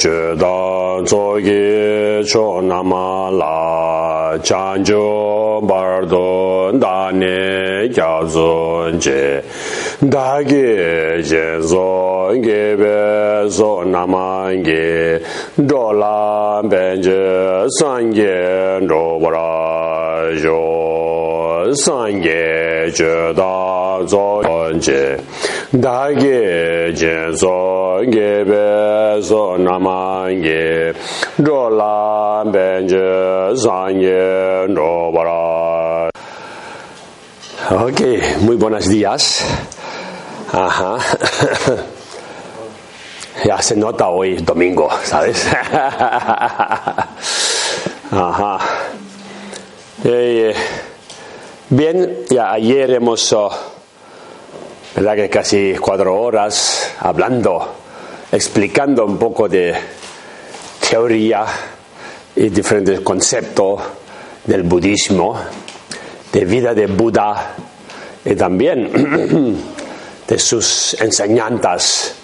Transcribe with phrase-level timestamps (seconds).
[0.00, 7.26] 觉得作业就那么啦，讲究巴多大呢
[7.94, 9.44] 要尊节，
[10.10, 15.20] 大个节说个别说那么个，
[15.68, 17.12] 多啦别就
[17.78, 20.89] 三个多不啦哟。
[21.74, 24.40] Sangye che da zo
[24.78, 25.18] je
[25.70, 29.20] da ge je zo ge be
[31.38, 36.10] ro la ben je zanye ro bara
[37.70, 38.00] Ok,
[38.40, 39.44] muy buenos días.
[40.52, 40.98] Ajá.
[43.44, 45.46] Ya se nota hoy domingo, ¿sabes?
[48.10, 48.58] Ajá.
[50.04, 50.54] Eh,
[51.70, 53.50] bien, ya ayer hemos, oh,
[54.94, 57.76] ¿verdad que casi cuatro horas hablando
[58.32, 59.74] explicando un poco de
[60.88, 61.44] teoría
[62.36, 63.80] y diferentes conceptos
[64.44, 65.38] del budismo,
[66.32, 67.54] de vida de Buda
[68.24, 69.58] y también
[70.28, 72.14] de sus enseñanzas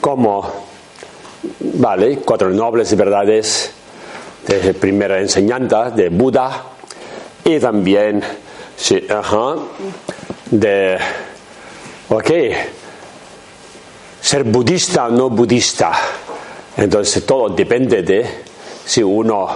[0.00, 0.66] como,
[1.60, 3.72] vale, cuatro nobles verdades
[4.46, 6.62] de primera enseñanza de Buda
[7.44, 8.22] y también,
[8.78, 9.56] sí, ajá,
[10.50, 10.98] de,
[12.08, 12.30] ok,
[14.20, 15.92] ser budista o no budista.
[16.76, 18.24] Entonces todo depende de
[18.84, 19.48] si uno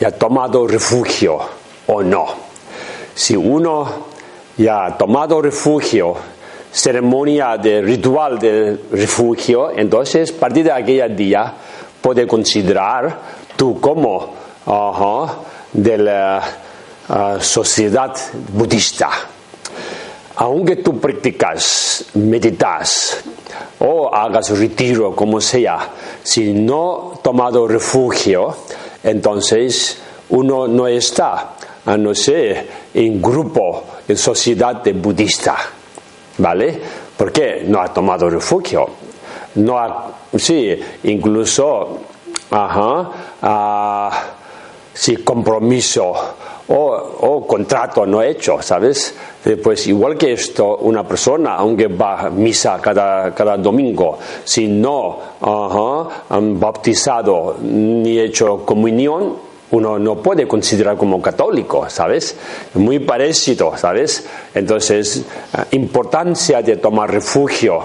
[0.00, 1.38] ya ha tomado refugio
[1.86, 2.26] o no.
[3.14, 4.06] Si uno
[4.56, 6.16] ya ha tomado refugio,
[6.72, 11.54] ceremonia de ritual de refugio, entonces a partir de aquel día
[12.00, 13.20] puede considerar
[13.56, 14.34] tú como
[14.66, 15.26] uh,
[15.72, 16.42] de la
[17.08, 18.14] uh, sociedad
[18.52, 19.10] budista.
[20.36, 23.22] Aunque tú practicas, meditas,
[23.78, 25.88] o hagas retiro, como sea,
[26.22, 28.56] si no tomado refugio,
[29.02, 29.98] entonces
[30.30, 31.54] uno no está,
[31.84, 35.56] a no ser en grupo, en sociedad de budista,
[36.38, 36.80] ¿vale?
[37.16, 38.88] ¿Por qué no ha tomado refugio?
[39.56, 42.00] No ha, sí, incluso,
[42.50, 43.10] ajá,
[43.42, 44.24] ah,
[44.94, 46.14] sí, compromiso
[46.68, 46.74] o,
[47.20, 49.14] o, contrato no hecho, ¿sabes?
[49.62, 55.18] Pues igual que esto, una persona, aunque va a misa cada, cada domingo, si no
[56.30, 59.36] han bautizado ni hecho comunión,
[59.72, 62.36] uno no puede considerar como católico, ¿sabes?
[62.74, 64.26] Muy parecido, ¿sabes?
[64.54, 65.22] Entonces,
[65.72, 67.80] importancia de tomar refugio,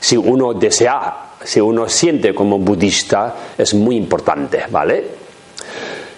[0.00, 5.21] si uno desea, si uno siente como budista, es muy importante, ¿vale?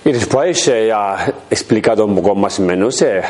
[0.06, 3.22] Y después eh, ha explicado un poco más o menos eh,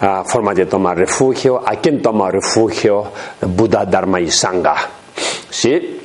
[0.00, 4.76] la forma de tomar refugio, a quién toma refugio, Buda, Dharma y Sangha.
[5.50, 6.00] ¿Sí?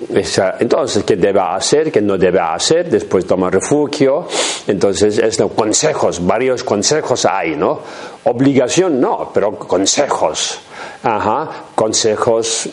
[0.60, 1.92] Entonces, ¿qué debe hacer?
[1.92, 2.90] ¿Qué no debe hacer?
[2.90, 4.28] Después toma refugio.
[4.66, 7.80] Entonces, es consejos, varios consejos hay, ¿no?
[8.24, 10.60] Obligación no, pero consejos.
[11.04, 12.68] Ajá, consejos.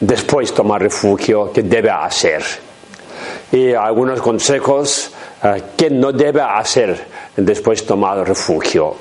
[0.00, 2.42] Después toma refugio, ¿qué debe hacer?
[3.52, 5.12] Y algunos consejos
[5.76, 7.04] ¿Qué no debe hacer
[7.36, 8.94] después de tomar refugio?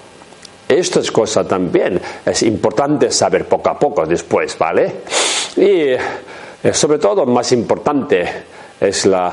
[0.67, 5.01] Estas cosas también es importante saber poco a poco después, ¿vale?
[5.57, 5.99] Y eh,
[6.71, 8.25] sobre todo, más importante
[8.79, 9.31] es la,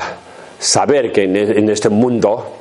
[0.59, 2.57] saber que en, este mundo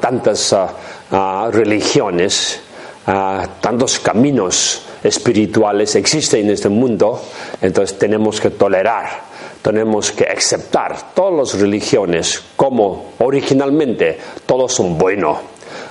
[0.00, 0.68] tantas ah,
[1.12, 2.60] ah, religiones,
[3.06, 7.22] ah, tantos caminos espirituales existen en este mundo,
[7.60, 9.35] entonces tenemos que tolerar
[9.66, 14.16] tenemos que aceptar todas las religiones como originalmente
[14.46, 15.38] todos son buenos,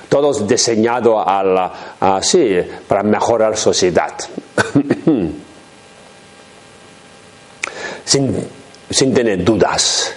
[0.08, 2.56] todos diseñados a así
[2.88, 4.14] para mejorar la sociedad.
[8.06, 8.48] sin,
[8.88, 10.14] sin tener dudas.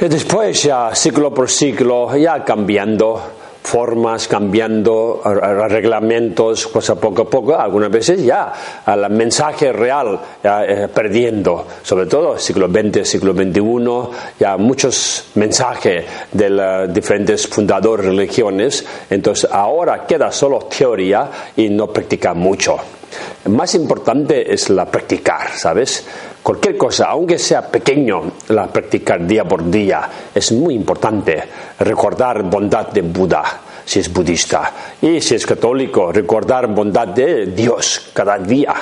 [0.00, 3.22] Y después ya ciclo por ciclo, ya cambiando
[3.62, 5.20] formas, cambiando
[5.68, 8.52] reglamentos, cosa poco a poco, algunas veces ya
[8.86, 16.04] el mensaje real ya, eh, perdiendo, sobre todo siglo XX, siglo XXI, ya muchos mensajes
[16.32, 22.99] de los diferentes fundadores religiones, entonces ahora queda solo teoría y no practica mucho.
[23.46, 26.06] Más importante es la practicar, ¿sabes?
[26.42, 31.42] Cualquier cosa, aunque sea pequeño, la practicar día por día, es muy importante
[31.78, 33.44] recordar bondad de Buda,
[33.84, 34.72] si es budista.
[35.02, 38.74] Y si es católico, recordar bondad de Dios cada día.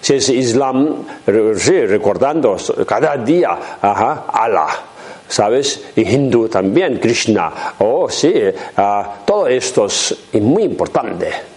[0.00, 1.04] Si es islam,
[1.56, 2.56] sí, recordando
[2.86, 4.68] cada día, ajá, Allah.
[5.26, 5.82] ¿Sabes?
[5.96, 7.74] Y hindú también, Krishna.
[7.78, 8.32] Oh, sí,
[8.76, 11.53] uh, todo esto es muy importante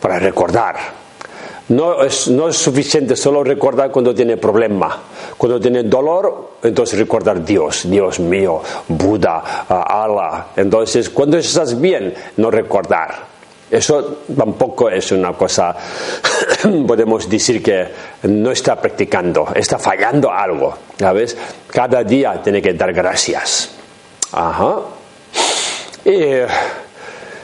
[0.00, 0.76] para recordar.
[1.68, 5.02] No es, no es suficiente solo recordar cuando tiene problema.
[5.36, 10.46] Cuando tiene dolor, entonces recordar Dios, Dios mío, Buda, Allah.
[10.56, 13.38] Entonces, cuando estás bien, no recordar.
[13.70, 15.76] Eso tampoco es una cosa,
[16.86, 17.86] podemos decir que
[18.22, 20.74] no está practicando, está fallando algo.
[20.98, 21.36] ¿Sabes?
[21.66, 23.70] Cada día tiene que dar gracias.
[24.32, 24.76] Ajá.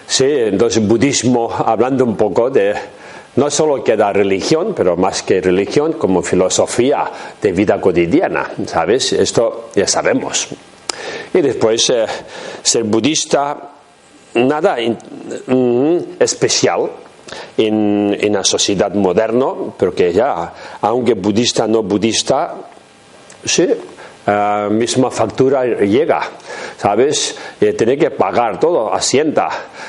[0.07, 2.75] Sí, entonces budismo, hablando un poco de,
[3.37, 7.11] no solo queda religión, pero más que religión, como filosofía
[7.41, 9.13] de vida cotidiana, ¿sabes?
[9.13, 10.49] Esto ya sabemos.
[11.33, 12.07] Y después, eh,
[12.63, 13.71] ser budista,
[14.35, 14.77] nada
[15.47, 16.91] mm, especial
[17.57, 19.47] en, en, la sociedad moderna,
[19.77, 20.53] porque ya,
[20.83, 22.55] aunque budista no budista,
[23.45, 23.67] sí,
[24.27, 26.21] uh, misma factura llega,
[26.77, 27.37] ¿sabes?
[27.61, 29.49] Y tiene que pagar todo, asienta,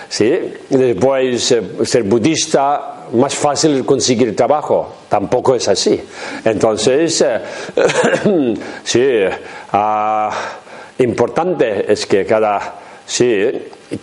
[0.10, 0.54] ¿sí?
[0.70, 6.02] Después, eh, ser budista, más fácil conseguir trabajo, tampoco es así.
[6.44, 7.42] Entonces, eh,
[8.84, 9.08] sí,
[9.74, 13.52] uh, importante es que cada, sí,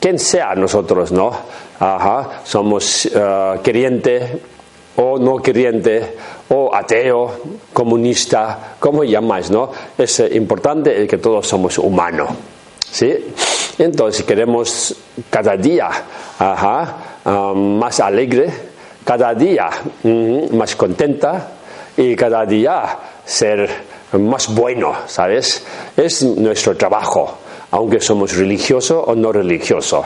[0.01, 1.33] quien sea nosotros, ¿no?
[1.79, 4.52] Ajá, somos uh, creyente
[4.97, 6.15] o no creyente
[6.51, 7.31] o ateo,
[7.73, 9.71] comunista, como llamáis, ¿no?
[9.97, 12.31] Es importante que todos somos humanos,
[12.91, 13.13] ¿sí?
[13.79, 14.95] Entonces queremos
[15.31, 15.89] cada día
[17.55, 18.51] más alegre,
[19.05, 19.71] cada día
[20.53, 21.53] más contenta
[21.97, 23.69] y cada día ser
[24.13, 25.65] más bueno, ¿sabes?
[25.97, 27.39] Es nuestro trabajo,
[27.71, 30.05] aunque somos religiosos o no religiosos.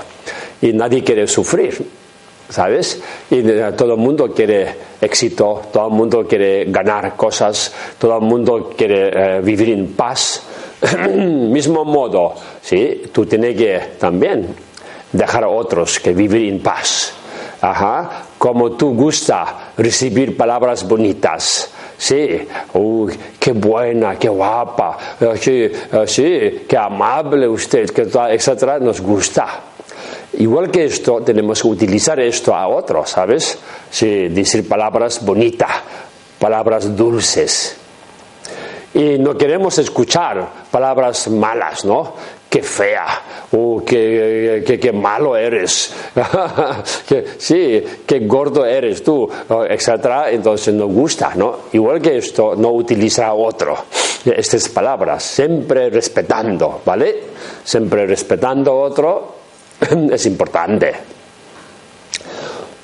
[0.62, 2.05] Y nadie quiere sufrir.
[2.48, 3.00] ¿Sabes?
[3.30, 3.42] Y
[3.76, 9.10] todo el mundo quiere éxito, todo el mundo quiere ganar cosas, todo el mundo quiere
[9.38, 10.42] eh, vivir en paz.
[11.16, 13.04] Mismo modo, ¿sí?
[13.12, 14.54] Tú tienes que también
[15.12, 17.12] dejar a otros que vivir en paz.
[17.60, 18.24] Ajá.
[18.38, 21.72] Como tú gusta recibir palabras bonitas.
[21.98, 24.98] Sí, uy, qué buena, qué guapa,
[25.40, 25.72] sí, eh,
[26.04, 27.88] sí, qué amable usted,
[28.28, 29.62] etcétera, nos gusta.
[30.38, 33.58] Igual que esto, tenemos que utilizar esto a otros, ¿sabes?
[33.90, 35.70] Sí, decir palabras bonitas,
[36.38, 37.76] palabras dulces.
[38.92, 42.14] Y no queremos escuchar palabras malas, ¿no?
[42.50, 43.06] Qué fea,
[43.52, 45.92] o qué, qué, malo eres,
[47.38, 49.28] sí, qué gordo eres tú,
[49.68, 50.30] etcétera.
[50.30, 51.60] Entonces nos gusta, ¿no?
[51.72, 53.76] Igual que esto, no utiliza otro
[54.24, 57.22] estas palabras, siempre respetando, ¿vale?
[57.64, 59.35] Siempre respetando a otro
[60.12, 60.92] es importante.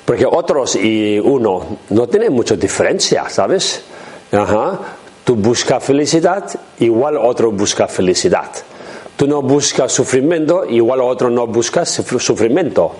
[0.05, 3.83] Porque otros y uno no tienen mucha diferencia, ¿sabes?
[4.31, 4.79] Ajá.
[5.23, 6.43] Tú buscas felicidad,
[6.79, 8.51] igual otro busca felicidad.
[9.15, 12.91] Tú no buscas sufrimiento, igual otro no busca sufrimiento.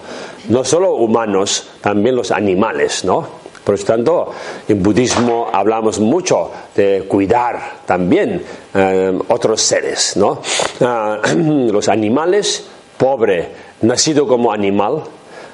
[0.47, 3.43] No solo humanos, también los animales, ¿no?
[3.63, 4.31] Por lo tanto,
[4.67, 10.41] en budismo hablamos mucho de cuidar también eh, otros seres, ¿no?
[10.81, 12.65] Ah, los animales,
[12.97, 13.47] pobres,
[13.83, 15.03] nacido como animal,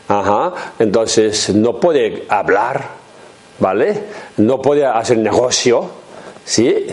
[0.07, 2.89] ajá, entonces no puede hablar,
[3.59, 4.03] ¿vale?
[4.37, 5.89] No puede hacer negocio,
[6.45, 6.87] ¿sí?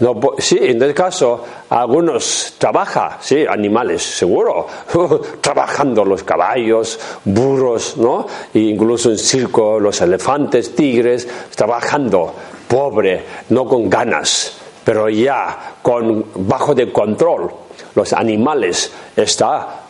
[0.00, 4.66] No, sí, en este caso, algunos trabajan, sí, animales, seguro,
[5.40, 8.26] trabajando los caballos, burros, ¿no?
[8.52, 12.34] E incluso en circo, los elefantes, tigres, trabajando,
[12.66, 17.52] pobre, no con ganas, pero ya con bajo de control.
[17.94, 19.82] Los animales está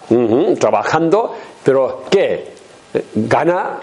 [0.59, 2.53] trabajando, pero ¿qué?
[3.15, 3.79] Gana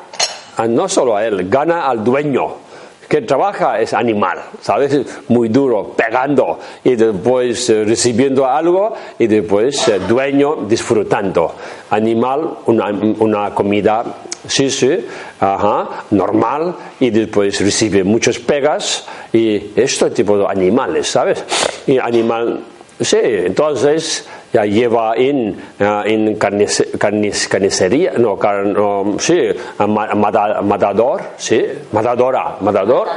[0.67, 2.69] no solo a él, gana al dueño.
[3.07, 5.01] Que trabaja es animal, ¿sabes?
[5.29, 11.55] Muy duro, pegando y después eh, recibiendo algo y después dueño disfrutando.
[11.89, 14.05] Animal, una, una comida
[14.47, 15.05] sí, sí,
[15.39, 21.43] ajá, normal, y después recibe muchas pegas, y este tipo de animales, ¿sabes?
[21.87, 22.61] Y animal,
[22.99, 29.41] sí, entonces ya lleva en, uh, en carnice, carnice, carnicería, no, car, no sí,
[29.87, 33.07] mata, matador, sí, matadora, matador,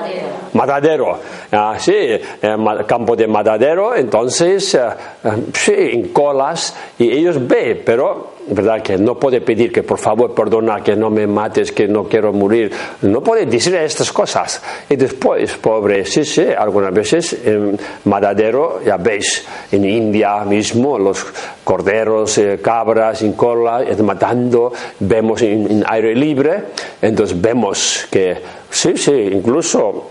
[0.52, 1.18] matadero,
[1.52, 8.32] uh, sí, eh, campo de matadero, entonces, uh, sí, en colas, y ellos ven, pero
[8.48, 8.82] ¿verdad?
[8.82, 12.32] Que no puede pedir que por favor perdona, que no me mates, que no quiero
[12.32, 12.72] morir.
[13.02, 14.62] No puede decir estas cosas.
[14.88, 21.24] Y después, pobre, sí, sí, algunas veces en Matadero, ya veis, en India mismo, los
[21.64, 26.64] corderos, eh, cabras, en cola, matando, vemos en, en aire libre,
[27.00, 28.36] entonces vemos que,
[28.70, 30.08] sí, sí, incluso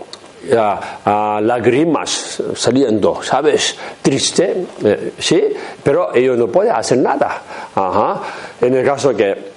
[0.56, 3.76] a, lágrimas saliendo, ¿sabes?
[4.00, 5.42] Triste, eh, sí,
[5.82, 7.42] pero ellos no pueden hacer nada.
[7.74, 8.20] Ajá.
[8.60, 9.52] En el caso que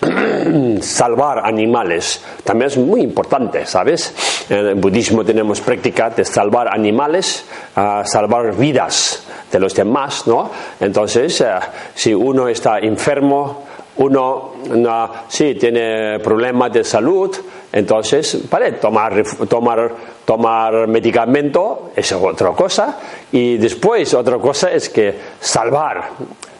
[0.80, 4.46] salvar animales también es muy importante, ¿sabes?
[4.48, 10.50] En el budismo tenemos práctica de salvar animales, salvar vidas de los demás, ¿no?
[10.80, 11.46] Entonces, eh,
[11.94, 13.63] si uno está enfermo,
[13.96, 17.30] uno no, sí tiene problemas de salud,
[17.72, 19.92] entonces, vale, tomar, tomar,
[20.24, 22.98] tomar medicamento es otra cosa.
[23.32, 26.10] Y después, otra cosa es que salvar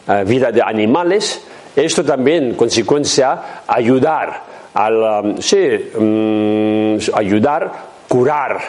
[0.07, 1.41] eh, vida de animales,
[1.73, 7.71] esto también, consecuencia, ayudar al, um, sí, um, ayudar,
[8.09, 8.59] curar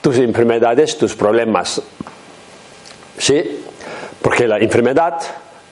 [0.00, 1.82] tus enfermedades, tus problemas.
[3.18, 3.64] ¿Sí?
[4.22, 5.18] Porque la enfermedad,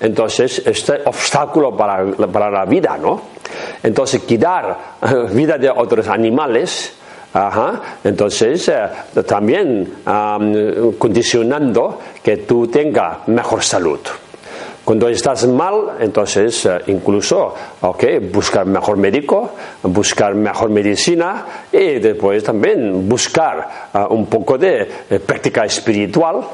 [0.04, 3.22] entonces, es obstáculo para, para la vida, ¿no?
[3.82, 6.94] Entonces, quitar eh, vida de otros animales,
[8.04, 10.02] entonces eh, también
[10.96, 13.98] condicionando que tú tengas mejor salud.
[14.84, 22.44] Cuando estás mal, entonces eh, incluso, ok, buscar mejor médico, buscar mejor medicina y después
[22.44, 24.84] también buscar un poco de
[25.26, 26.44] práctica espiritual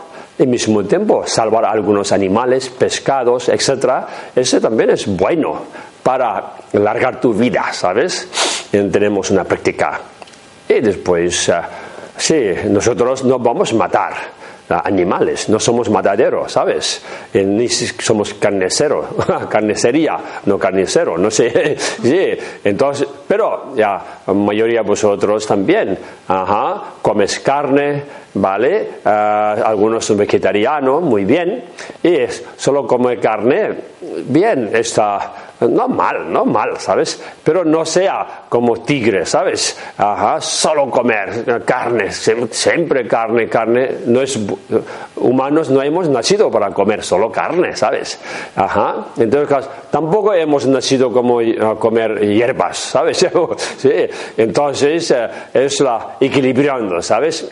[0.40, 4.04] al mismo tiempo salvar algunos animales, pescados, etc.
[4.34, 5.60] Ese también es bueno
[6.02, 8.28] para alargar tu vida, ¿sabes?
[8.70, 10.00] tenemos una práctica.
[10.68, 11.52] Y después, uh,
[12.16, 14.12] sí, nosotros no vamos a matar
[14.84, 17.02] animales, no somos mataderos, ¿sabes?
[17.34, 19.06] Ni somos carniceros,
[19.50, 20.16] carnicería,
[20.46, 22.28] no carnicero, no sé, sí,
[22.62, 28.88] entonces, pero ya, la mayoría de vosotros también, ajá, comes carne, ¿vale?
[29.04, 31.64] Uh, algunos son vegetarianos, muy bien,
[32.02, 32.16] y
[32.56, 33.74] solo comer carne,
[34.28, 37.20] bien, está no mal, no mal, ¿sabes?
[37.44, 39.78] Pero no sea como tigre, ¿sabes?
[39.98, 43.90] Ajá, solo comer carne, siempre carne, carne.
[44.06, 44.38] No es,
[45.16, 48.18] humanos no hemos nacido para comer solo carne, ¿sabes?
[48.56, 53.18] Ajá, entonces tampoco hemos nacido como eh, comer hierbas, ¿sabes?
[53.76, 53.92] sí,
[54.36, 57.50] entonces eh, es la equilibrando, ¿sabes?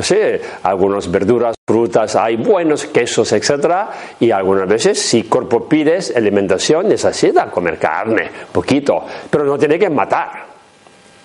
[0.00, 0.19] Sí,
[0.62, 7.46] algunas verduras frutas, hay buenos quesos, etcétera, y algunas veces si cuerpo pides alimentación necesita
[7.46, 10.50] comer carne, poquito, pero no tiene que matar.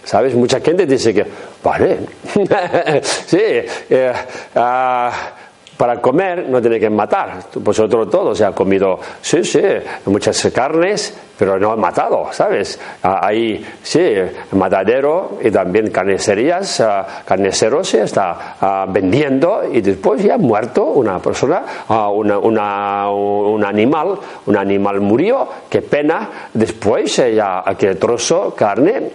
[0.04, 0.36] ¿Sabes?
[0.36, 1.26] Mucha gente dice que,
[1.64, 1.98] vale,
[3.02, 4.14] sí, eh,
[4.56, 5.10] uh,
[5.78, 7.40] para comer no tiene que matar.
[7.56, 9.62] Vosotros todos se ha comido, sí, sí,
[10.06, 12.80] muchas carnes, pero no ha matado, ¿sabes?
[13.02, 14.14] Hay, sí,
[14.52, 16.84] matadero y también carnicerías,
[17.26, 24.18] carniceros se está vendiendo y después ya ha muerto una persona, una, una, un animal,
[24.46, 29.12] un animal murió, qué pena, después ya aquel trozo carne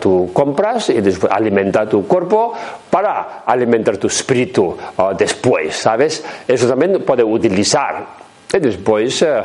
[0.00, 2.52] tú compras y después alimenta tu cuerpo
[2.90, 4.76] para alimentar tu espíritu
[5.16, 6.24] después, ¿sabes?
[6.46, 8.24] Eso también puede utilizar.
[8.52, 9.42] Y después eh,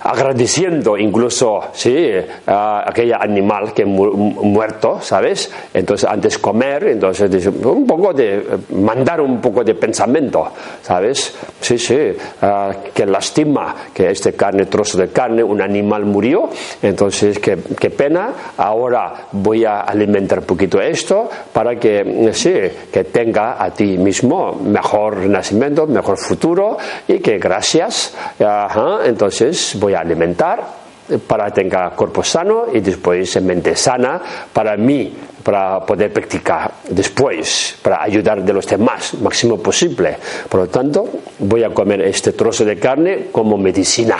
[0.00, 2.10] agradeciendo incluso sí,
[2.46, 5.50] a aquel animal que muerto, ¿sabes?
[5.74, 10.52] Entonces antes comer, entonces un poco de mandar un poco de pensamiento,
[10.82, 11.34] ¿sabes?
[11.60, 11.96] Sí, sí,
[12.42, 16.48] uh, que lastima que este carne, trozo de carne, un animal murió,
[16.82, 22.54] entonces qué, qué pena, ahora voy a alimentar un poquito esto para que sí,
[22.92, 26.76] que tenga a ti mismo mejor nacimiento, mejor futuro
[27.06, 30.88] y que gracias, uh, entonces voy a alimentar
[31.26, 34.20] para que tenga cuerpo sano y después mente sana
[34.52, 40.16] para mí, para poder practicar después, para ayudar de los demás máximo posible.
[40.48, 44.16] Por lo tanto, voy a comer este trozo de carne como medicina,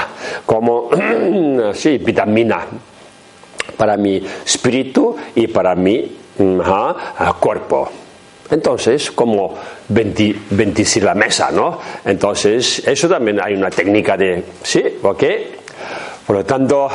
[0.47, 0.89] como
[1.75, 2.65] sí, vitamina
[3.77, 6.17] para mi espíritu y para mi
[7.39, 7.91] cuerpo.
[8.51, 9.55] Entonces, como
[9.89, 11.79] bendecir la mesa, ¿no?
[12.05, 15.25] Entonces, eso también hay una técnica de, sí, ¿ok?
[16.27, 16.89] Por lo tanto,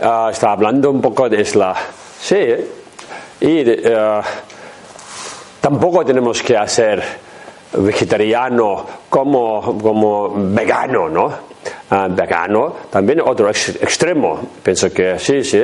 [0.00, 1.74] ah, está hablando un poco de la...
[2.20, 2.36] Sí,
[3.40, 4.22] y ah,
[5.60, 7.02] tampoco tenemos que hacer
[7.74, 11.51] vegetariano como, como vegano, ¿no?
[11.94, 14.40] Ah, vegano, también otro extremo.
[14.62, 15.62] Pienso que sí, sí,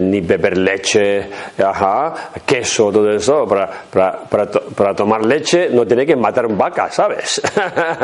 [0.00, 1.28] ni beber leche,
[1.64, 6.90] ajá, queso, todo eso, para, para, para, tomar leche no tiene que matar un vaca,
[6.90, 7.40] ¿sabes?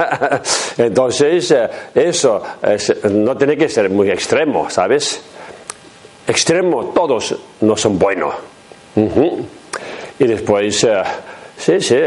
[0.78, 2.40] Entonces, eh, eso
[3.10, 5.20] no tiene que ser muy extremo, ¿sabes?
[6.24, 8.34] Extremo, todos no son buenos.
[10.16, 11.02] Y después, eh,
[11.56, 11.98] sí, sí.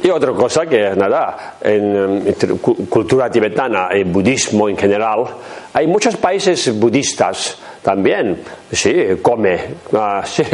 [0.00, 2.32] Y otra cosa que, nada, en,
[2.88, 5.24] cultura tibetana y budismo en general,
[5.72, 9.58] hay muchos países budistas también, sí, come,
[9.94, 10.44] ah, sí,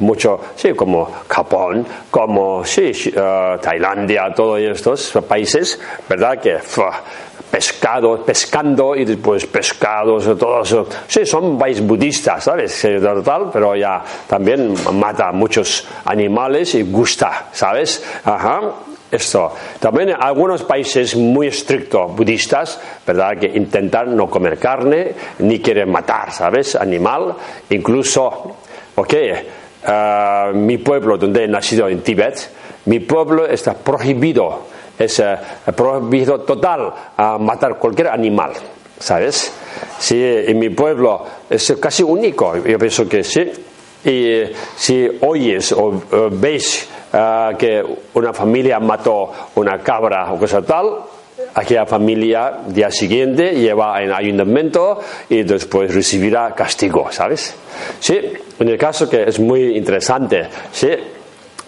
[0.00, 6.38] mucho, sí, como Japón, como, sí, uh, Tailandia, todos estos países, ¿verdad?
[6.38, 6.58] Que
[7.50, 10.86] pescado, pescando y después pescados, todo eso.
[11.06, 12.86] Sí, son países budistas, ¿sabes?
[13.00, 18.04] Total, pero ya también mata muchos animales y gusta, ¿sabes?
[18.24, 18.60] Ajá.
[19.10, 19.52] Esto.
[19.80, 23.36] También en algunos países muy estrictos budistas, ¿verdad?
[23.38, 26.76] Que intentan no comer carne, ni quieren matar, ¿sabes?
[26.76, 27.34] Animal.
[27.70, 28.56] Incluso,
[28.94, 29.14] ok,
[29.88, 32.50] uh, mi pueblo donde he nacido en Tíbet,
[32.86, 38.52] mi pueblo está prohibido, es uh, prohibido total a matar cualquier animal,
[38.96, 39.52] ¿sabes?
[39.98, 43.50] Sí, en mi pueblo es casi único, yo pienso que sí.
[44.02, 44.44] Y
[44.76, 47.82] si oyes o uh, veis Ah, que
[48.14, 50.94] una familia mató una cabra o cosa tal,
[51.54, 57.56] aquella familia día siguiente lleva al ayuntamiento y después recibirá castigo, ¿sabes?
[57.98, 58.16] Sí,
[58.60, 60.90] en el caso que es muy interesante, sí,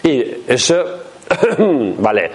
[0.03, 0.81] y eso,
[1.97, 2.31] vale,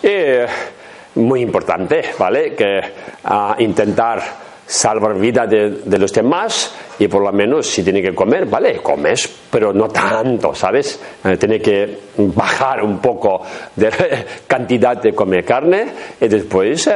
[0.00, 2.54] y muy importante, ¿vale?
[2.54, 2.80] Que
[3.24, 4.43] uh, intentar
[4.74, 8.78] salvar vida de, de los demás y por lo menos si tiene que comer, vale,
[8.78, 11.00] comes, pero no tanto, ¿sabes?
[11.24, 13.40] Eh, tiene que bajar un poco
[13.74, 13.90] de
[14.46, 15.86] cantidad de comer carne
[16.20, 16.92] y después eh,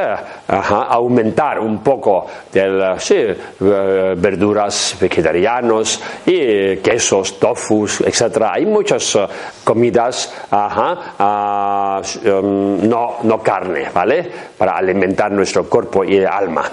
[0.49, 8.45] aumentar un poco de sí, eh, verduras vegetarianos y quesos, tofus, etc.
[8.53, 9.19] Hay muchas
[9.65, 14.31] comidas ah, um, no, no carne, ¿vale?
[14.57, 16.71] Para alimentar nuestro cuerpo y alma.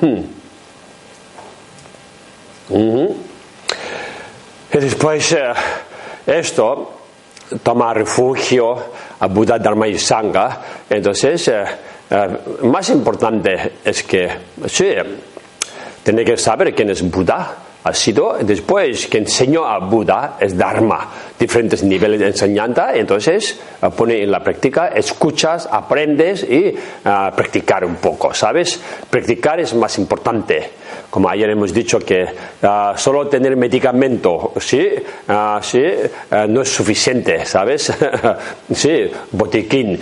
[2.68, 3.06] Y
[4.72, 5.52] después eh,
[6.26, 6.92] esto
[7.62, 8.76] toma refugio
[9.20, 10.60] a Buda, Dharma y Sangha.
[10.90, 11.64] Entonces, eh,
[12.10, 14.28] eh, más importante es que,
[14.66, 14.88] sí,
[16.02, 17.58] tiene que saber quién es Buda.
[17.84, 23.60] Ha sido después que enseñó a Buda es Dharma, diferentes niveles de enseñanza, entonces
[23.96, 26.74] pone en la práctica, escuchas, aprendes y
[27.04, 28.80] practicar un poco, ¿sabes?
[29.08, 30.68] Practicar es más importante
[31.10, 32.26] como ayer hemos dicho que
[32.62, 34.88] ah, solo tener medicamento, sí,
[35.28, 35.82] ah, sí
[36.30, 37.92] ah, no es suficiente, ¿sabes?
[38.72, 39.98] sí, botiquín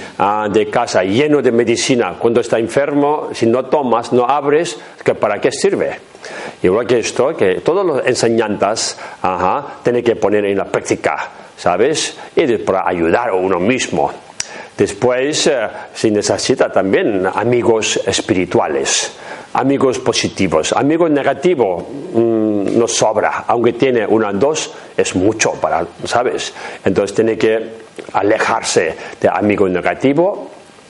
[0.51, 2.17] de casa lleno de medicina.
[2.19, 4.79] Cuando está enfermo, si no tomas, no abres,
[5.21, 5.99] ¿para qué sirve?
[6.63, 12.17] Igual que esto, que todas las enseñanzas ajá, tiene que poner en la práctica, ¿sabes?
[12.35, 14.11] Y para ayudar a uno mismo.
[14.77, 19.13] Después eh, se necesita también amigos espirituales
[19.55, 20.73] amigos positivos.
[20.73, 26.53] Amigos negativos mm, no sobra, aunque tiene una dos, es mucho para, ¿sabes?
[26.85, 30.39] Entonces tiene que alejarse de amigos negativos,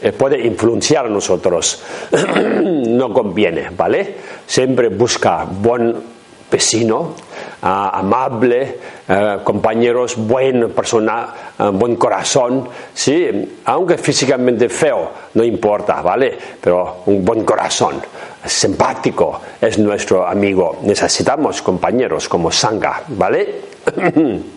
[0.03, 1.83] eh, puede influenciar a nosotros,
[2.63, 4.17] no conviene, ¿vale?
[4.47, 6.14] Siempre busca buen
[6.55, 7.15] vecino,
[7.63, 13.27] ah, amable, ah, compañeros, buen persona, ah, buen corazón, sí,
[13.65, 16.39] aunque físicamente feo, no importa, ¿vale?
[16.61, 18.01] Pero un buen corazón,
[18.45, 20.79] simpático, es nuestro amigo.
[20.83, 23.75] Necesitamos compañeros como Sangha, ¿vale?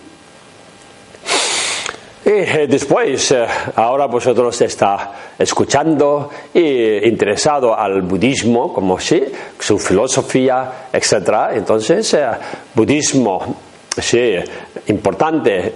[2.27, 9.23] Y eh, después, eh, ahora vosotros está escuchando y interesado al budismo, como sí,
[9.57, 11.53] su filosofía, etc.
[11.53, 12.27] Entonces, eh,
[12.75, 13.55] budismo,
[13.97, 14.35] sí,
[14.87, 15.73] importante,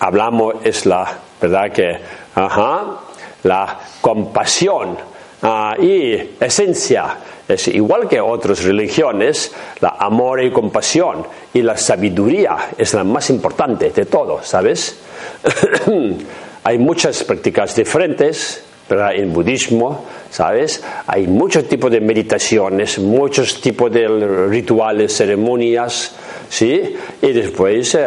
[0.00, 1.72] hablamos, es la, ¿verdad?
[1.72, 1.98] Que,
[2.34, 2.98] ajá,
[3.44, 4.94] la compasión
[5.40, 7.16] ah, y esencia
[7.48, 13.30] es igual que otras religiones, la amor y compasión y la sabiduría es la más
[13.30, 14.98] importante de todo, ¿sabes?
[16.64, 20.82] Hay muchas prácticas diferentes, pero en budismo, ¿sabes?
[21.06, 24.06] Hay muchos tipos de meditaciones, muchos tipos de
[24.48, 26.14] rituales, ceremonias,
[26.48, 26.96] ¿sí?
[27.22, 28.06] Y después, eh,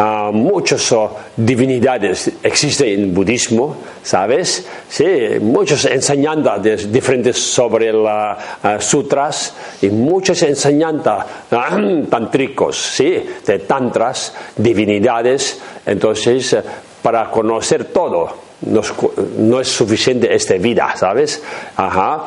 [0.00, 4.66] ah, muchas oh, divinidades existen en budismo, ¿sabes?
[4.88, 5.04] Sí,
[5.40, 11.78] muchas enseñanzas diferentes sobre las ah, sutras y muchas enseñanzas ah,
[12.10, 13.22] tantricos, ¿sí?
[13.44, 15.60] De tantras, divinidades.
[15.84, 16.56] Entonces,
[17.02, 21.42] para conocer todo, no, es suficiente esta vida, ¿sabes?
[21.76, 22.24] Ajá.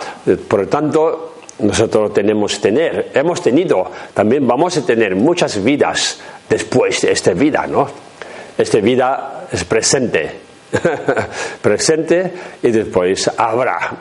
[0.48, 7.02] Por lo tanto, nosotros tenemos tener, hemos tenido, también vamos a tener muchas vidas después
[7.02, 7.88] de esta vida, ¿no?
[8.58, 10.40] Esta vida es presente,
[11.62, 13.92] presente y después habrá.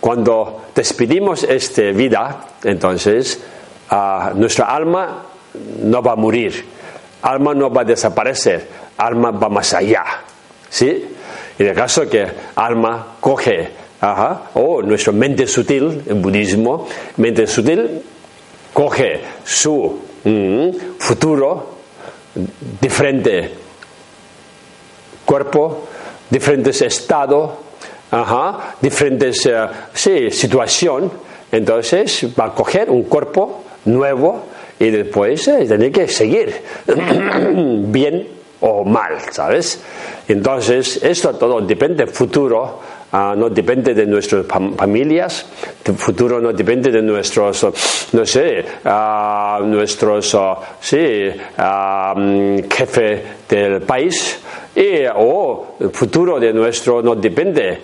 [0.00, 3.40] Cuando despedimos esta vida, entonces
[4.34, 5.24] nuestra alma
[5.82, 6.64] no va a morir,
[7.22, 10.04] alma no va a desaparecer, alma va más allá,
[10.68, 11.12] ¿sí?
[11.58, 13.70] En el caso que alma coge,
[14.54, 18.02] o nuestra mente sutil, en budismo, mente sutil
[18.72, 21.76] coge su mm, futuro,
[22.80, 23.50] diferente
[25.24, 25.88] cuerpo,
[26.30, 27.50] diferentes estados,
[28.80, 31.10] diferentes uh, sí, situación,
[31.50, 34.44] entonces va a coger un cuerpo nuevo
[34.78, 36.54] y después eh, tiene que seguir
[36.86, 38.28] bien
[38.60, 39.80] o mal, ¿sabes?
[40.28, 42.80] Entonces, esto todo depende del futuro,
[43.16, 45.46] ah, no depende de nuestras familias,
[45.84, 47.66] el futuro no depende de nuestros,
[48.12, 51.30] no sé, uh, nuestros, uh, sí,
[52.68, 54.40] jefe del país,
[55.16, 57.78] o el futuro de nuestro no depende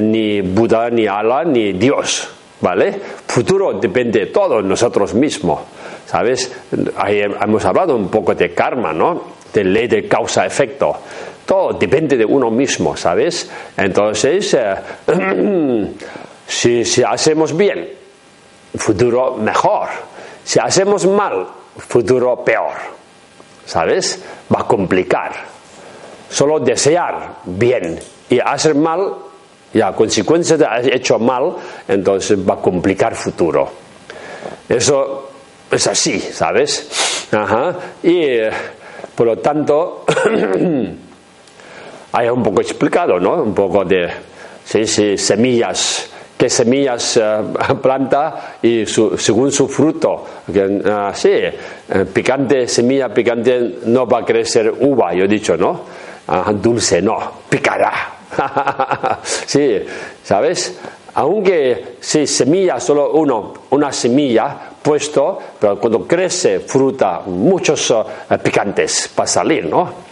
[0.00, 2.28] ni Buda, ni Allah, ni Dios,
[2.60, 2.98] ¿vale?
[3.26, 5.60] Futuro depende de todos nosotros mismos,
[6.06, 6.50] ¿sabes?
[6.96, 9.38] Ahí hemos hablado un poco de karma, ¿no?
[9.52, 10.96] de ley de causa-efecto.
[11.50, 13.50] Todo depende de uno mismo, ¿sabes?
[13.76, 14.76] Entonces, eh,
[16.46, 17.88] si, si hacemos bien,
[18.76, 19.88] futuro mejor.
[20.44, 22.74] Si hacemos mal, futuro peor.
[23.66, 24.22] ¿Sabes?
[24.54, 25.32] Va a complicar.
[26.28, 29.12] Solo desear bien y hacer mal,
[29.74, 31.56] y a consecuencia de haber hecho mal,
[31.88, 33.68] entonces va a complicar futuro.
[34.68, 35.30] Eso
[35.68, 37.26] es así, ¿sabes?
[37.32, 37.74] Ajá.
[38.04, 38.50] Y eh,
[39.16, 40.04] por lo tanto,
[42.12, 43.42] hay un poco explicado, ¿no?
[43.42, 44.08] Un poco de
[44.64, 47.42] semillas, qué semillas eh,
[47.82, 50.24] planta y según su fruto.
[50.48, 51.54] Uh, sí, eh,
[52.12, 56.00] picante, semilla picante no va a crecer uva, yo he dicho, ¿no?
[56.62, 57.18] dulce no,
[57.48, 57.92] picará.
[59.22, 59.80] sí,
[60.22, 60.78] ¿sabes?
[61.14, 69.08] Aunque si semilla, solo uno, una semilla, puesto, pero cuando crece fruta, muchos eh, picantes
[69.14, 70.10] para salir, ¿no?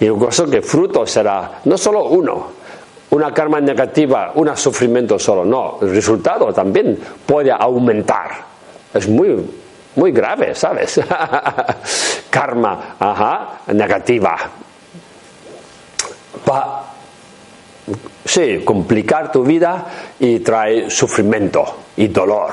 [0.00, 2.46] Y el caso que fruto será no solo uno,
[3.10, 8.30] una karma negativa, un sufrimiento solo, no, el resultado también puede aumentar.
[8.92, 9.36] Es muy,
[9.96, 11.00] muy grave, ¿sabes?
[12.30, 14.36] karma, ajá, negativa.
[16.50, 16.84] Va,
[18.24, 19.86] sí, complicar tu vida
[20.18, 21.64] y trae sufrimiento
[21.96, 22.52] y dolor.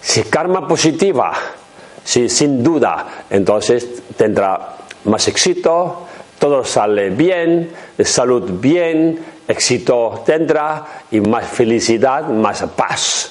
[0.00, 1.32] Si karma positiva,
[2.02, 6.06] si sin duda, entonces tendrá más éxito,
[6.40, 7.70] todo sale bien,
[8.02, 13.30] salud bien, éxito tendrá y más felicidad, más paz.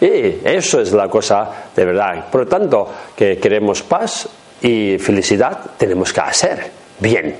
[0.00, 2.30] Y eso es la cosa de verdad.
[2.30, 4.26] Por lo tanto, que queremos paz
[4.62, 7.36] y felicidad, tenemos que hacer bien.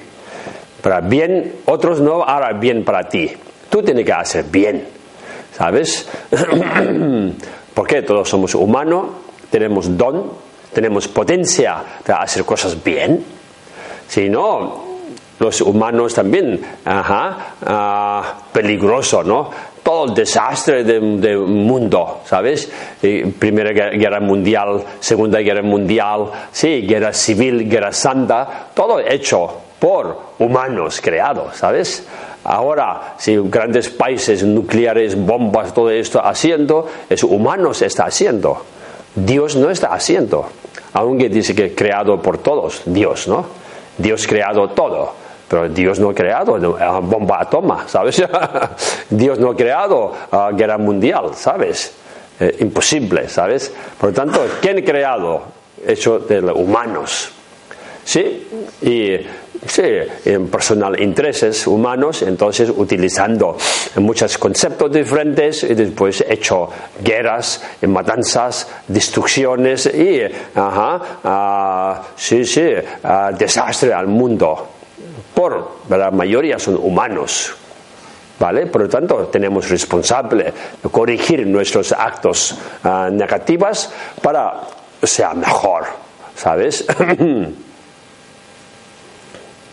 [0.82, 3.32] Para bien, otros no hará bien para ti.
[3.70, 4.86] Tú tienes que hacer bien.
[5.56, 6.06] ¿Sabes?
[7.74, 9.06] Porque todos somos humanos,
[9.50, 10.30] tenemos don,
[10.74, 13.24] tenemos potencia de hacer cosas bien.
[14.08, 14.85] Si no,
[15.38, 19.50] los humanos también, ajá, ah, peligroso, ¿no?
[19.82, 22.70] Todo el desastre del mundo, ¿sabes?
[23.38, 31.00] Primera Guerra Mundial, Segunda Guerra Mundial, sí, Guerra Civil, Guerra Santa, todo hecho por humanos
[31.00, 32.04] creados, ¿sabes?
[32.42, 38.62] Ahora, si grandes países nucleares, bombas, todo esto haciendo, es humano se está haciendo.
[39.14, 40.46] Dios no está haciendo.
[40.92, 43.46] Aunque dice que creado por todos, Dios, ¿no?
[43.98, 45.25] Dios creado todo.
[45.48, 48.22] Pero Dios no ha creado uh, bomba atoma, ¿sabes?
[49.10, 51.92] Dios no ha creado uh, guerra mundial, ¿sabes?
[52.38, 53.72] Eh, imposible, ¿sabes?
[53.98, 55.42] Por lo tanto, ¿quién ha creado?
[55.86, 57.30] Hecho de los humanos.
[58.04, 58.46] ¿Sí?
[58.82, 59.16] Y
[59.66, 59.82] sí,
[60.26, 63.56] en personal intereses humanos, entonces utilizando
[63.96, 66.68] muchos conceptos diferentes y después hecho
[67.02, 70.20] guerras, matanzas, destrucciones y,
[70.54, 72.70] ajá, ah, sí, sí,
[73.02, 74.75] ah, desastre al mundo.
[75.36, 77.54] Por la mayoría son humanos.
[78.38, 78.66] ¿Vale?
[78.66, 80.52] Por lo tanto, tenemos responsable
[80.90, 84.60] corregir nuestros actos uh, negativos para
[85.02, 85.84] sea mejor,
[86.34, 86.84] ¿sabes?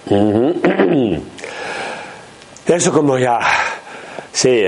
[2.66, 3.40] Eso como ya,
[4.32, 4.64] sí,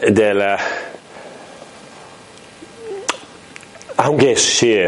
[0.00, 0.42] del...
[0.42, 0.56] eh,
[3.96, 4.78] aunque si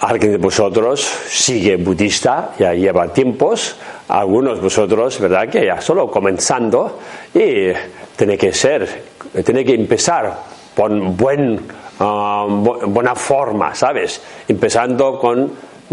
[0.00, 3.76] alguien de vosotros sigue budista, ya lleva tiempos,
[4.08, 5.48] algunos vosotros, ¿verdad?
[5.48, 6.98] Que ya solo comenzando
[7.34, 7.68] y
[8.16, 9.02] tiene que ser,
[9.44, 10.36] tiene que empezar
[10.74, 11.58] con buen,
[11.98, 14.20] bu- buena forma, ¿sabes?
[14.48, 15.50] Empezando con,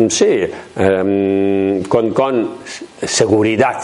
[0.09, 0.41] sí,
[0.75, 2.49] em, con, con
[3.01, 3.81] seguridad,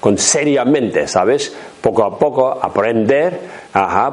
[0.00, 1.54] con seriamente, ¿sabes?
[1.80, 3.40] Poco a poco aprender,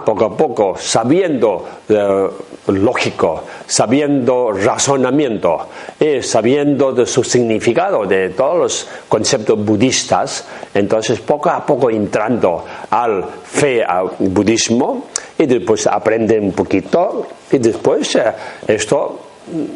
[0.05, 2.27] poco a poco sabiendo eh,
[2.67, 5.67] lógico, sabiendo razonamiento
[5.99, 12.63] y sabiendo de su significado de todos los conceptos budistas, entonces poco a poco entrando
[12.89, 15.05] al fe al budismo
[15.37, 18.33] y después aprende un poquito y después eh,
[18.67, 19.19] esto,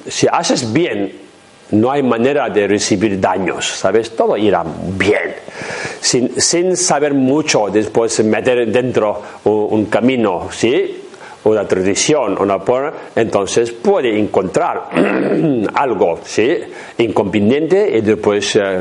[0.07, 1.30] si haces bien
[1.71, 4.15] no hay manera de recibir daños, ¿sabes?
[4.15, 4.63] Todo irá
[4.97, 5.35] bien.
[5.99, 10.97] Sin, sin saber mucho, después meter dentro un, camino, ¿sí?
[11.43, 14.89] Una tradición, una por- entonces puede encontrar
[15.73, 16.57] algo, ¿sí?
[16.99, 18.79] Inconveniente y después eh,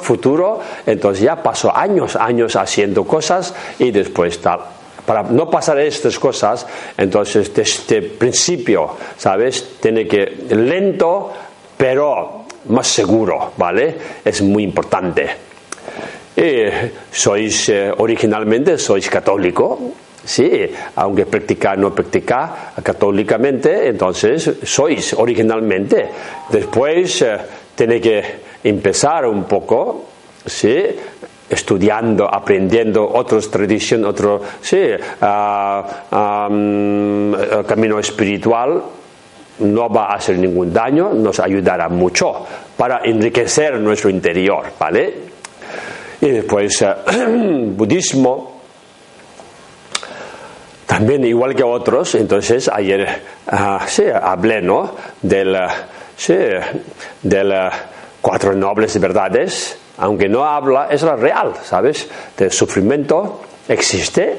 [0.00, 4.60] futuro, entonces ya pasó años, años haciendo cosas y después tal
[5.06, 9.78] para no pasar estas cosas, entonces desde el principio, ¿sabes?
[9.80, 11.32] Tiene que lento,
[11.82, 13.96] pero más seguro, ¿vale?
[14.24, 15.26] Es muy importante.
[17.10, 19.90] Sois eh, originalmente sois católico,
[20.22, 20.62] sí,
[20.94, 26.08] aunque practicar no practicar católicamente, entonces sois originalmente.
[26.50, 27.36] Después eh,
[27.74, 28.22] tiene que
[28.62, 30.04] empezar un poco,
[30.46, 30.86] sí,
[31.50, 34.86] estudiando, aprendiendo otras tradiciones, otro, sí,
[35.20, 36.46] ah,
[37.66, 39.01] camino espiritual,
[39.60, 45.14] no va a hacer ningún daño, nos ayudará mucho para enriquecer nuestro interior, ¿vale?
[46.20, 46.94] Y después, eh,
[47.76, 48.60] budismo,
[50.86, 53.06] también igual que otros, entonces ayer
[53.48, 54.94] ah, sí, hablé, ¿no?
[55.20, 55.74] Del, ah,
[56.16, 56.34] sí,
[57.22, 57.72] del ah,
[58.20, 62.08] cuatro nobles verdades, aunque no habla, es la real, ¿sabes?
[62.36, 64.36] Del sufrimiento existe,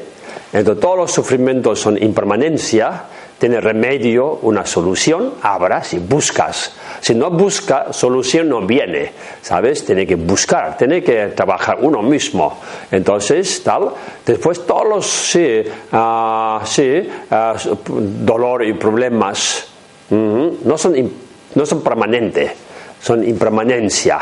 [0.54, 3.04] entonces todos los sufrimientos son impermanencia,
[3.44, 6.72] tiene remedio, una solución, habrá si buscas.
[7.02, 9.84] Si no busca, solución no viene, ¿sabes?
[9.84, 12.62] Tiene que buscar, tiene que trabajar uno mismo.
[12.90, 13.90] Entonces, tal,
[14.26, 19.68] después todos los, sí, ah, sí, ah, dolor y problemas
[20.10, 21.12] ujú, no, son,
[21.56, 22.50] no son permanentes,
[23.02, 24.20] son impermanencia.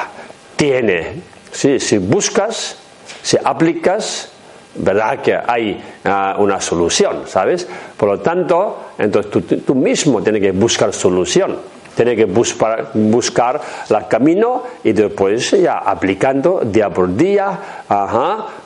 [0.55, 2.75] Tiene, sí, si buscas,
[3.21, 4.30] si aplicas,
[4.75, 5.19] ¿verdad?
[5.21, 7.67] Que hay ah, una solución, ¿sabes?
[7.97, 11.57] Por lo tanto, entonces tú, tú- mismo tienes que buscar solución,
[11.95, 17.59] tienes que buscar, buscar el camino y después ya aplicando día por día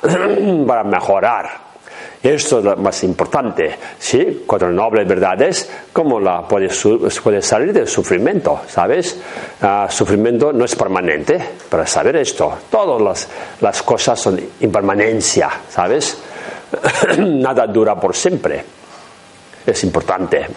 [0.68, 1.65] para mejorar.
[2.26, 4.44] Esto es lo más importante, ¿sí?
[4.48, 6.84] Cuatro nobles verdades, ¿cómo la puedes,
[7.24, 8.62] puedes salir del sufrimiento?
[8.68, 9.20] ¿Sabes?
[9.62, 11.38] Ah, sufrimiento no es permanente,
[11.70, 13.28] para saber esto, todas las,
[13.62, 16.18] las cosas son impermanencia, ¿sabes?
[17.20, 18.64] Nada dura por siempre,
[19.64, 20.48] es importante.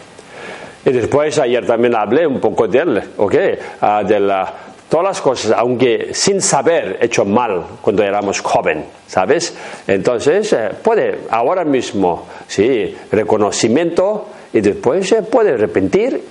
[0.87, 3.35] Y después ayer también hablé un poco de él, ¿ok?
[3.83, 4.55] Ah, de la-
[4.89, 9.55] todas las cosas, aunque sin saber hecho mal cuando éramos joven, ¿sabes?
[9.87, 16.23] Entonces eh, puede ahora mismo, sí, reconocimiento y después se puede arrepentir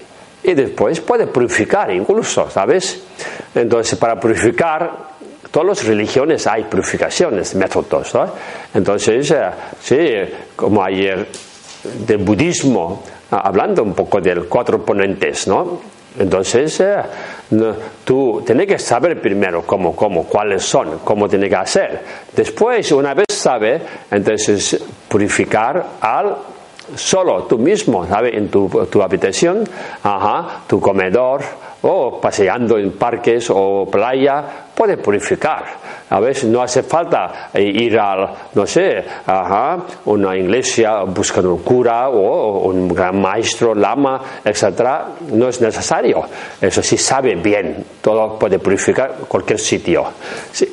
[0.44, 3.04] y después puede purificar incluso, ¿sabes?
[3.54, 5.08] Entonces para purificar
[5.52, 8.32] todas las religiones hay purificaciones, métodos, ¿no?
[8.74, 9.98] Entonces, eh, sí,
[10.56, 11.28] como ayer
[12.06, 15.80] del budismo, hablando un poco de cuatro ponentes, ¿no?
[16.20, 16.98] Entonces, eh,
[18.04, 22.02] tú tienes que saber primero cómo, cómo, cuáles son, cómo tienes que hacer.
[22.36, 23.82] Después, una vez sabe,
[24.12, 26.36] entonces purificar al
[26.96, 28.34] solo tú mismo, ¿sabes?
[28.34, 29.64] En tu, tu habitación,
[30.04, 31.42] ajá, tu comedor,
[31.82, 35.66] o paseando en parques o playa, puedes purificar.
[36.12, 41.64] A veces no hace falta eh, ir al, no sé, ajá, una iglesia, buscar un
[41.64, 45.08] cura o un gran maestro, lama, etcétera.
[45.32, 46.24] No es necesario.
[46.62, 50.06] Eso sí sabe bien, todo puede purificar cualquier sitio.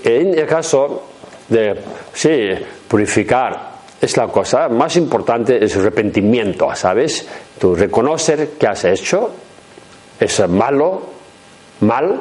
[0.04, 1.04] En el caso
[1.48, 1.80] de,
[2.12, 2.50] sí,
[2.86, 7.26] purificar es la cosa más importante, es arrepentimiento, ¿sabes?
[7.58, 9.30] Tú reconocer que has hecho,
[10.20, 11.02] es malo,
[11.80, 12.20] mal,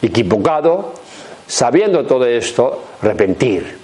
[0.00, 0.99] equivocado,
[1.50, 3.78] sabiendo todo esto, arrepentir.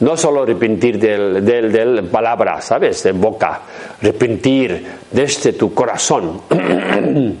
[0.00, 3.02] No solo arrepentir del, del, del palabra, ¿sabes?
[3.02, 3.60] De boca,
[4.00, 6.42] arrepentir desde tu corazón.
[6.48, 7.34] Des-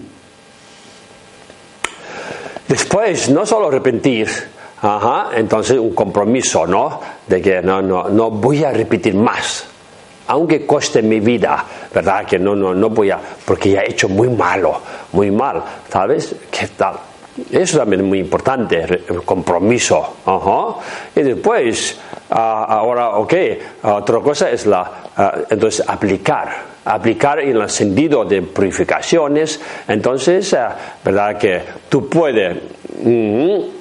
[2.68, 4.28] después, no solo arrepentir,
[4.82, 7.00] ajá, entonces un compromiso, ¿no?
[7.26, 9.64] De que no, no, no voy a repetir más,
[10.26, 11.64] aunque coste mi vida,
[11.94, 12.26] ¿verdad?
[12.26, 14.80] Que no, no, no voy a, porque ya he hecho muy malo,
[15.12, 16.34] muy mal, ¿sabes?
[16.50, 16.94] ¿Qué tal?
[17.50, 20.16] Eso también es muy importante, el compromiso.
[21.14, 21.98] Y después,
[22.30, 23.34] ah, ahora, ok,
[23.82, 26.70] otra cosa es la, ah, entonces, aplicar.
[26.84, 29.60] Aplicar en el sentido de purificaciones.
[29.86, 31.38] Entonces, ah, ¿verdad?
[31.38, 32.56] Que tú puedes.
[33.02, 33.80] mm,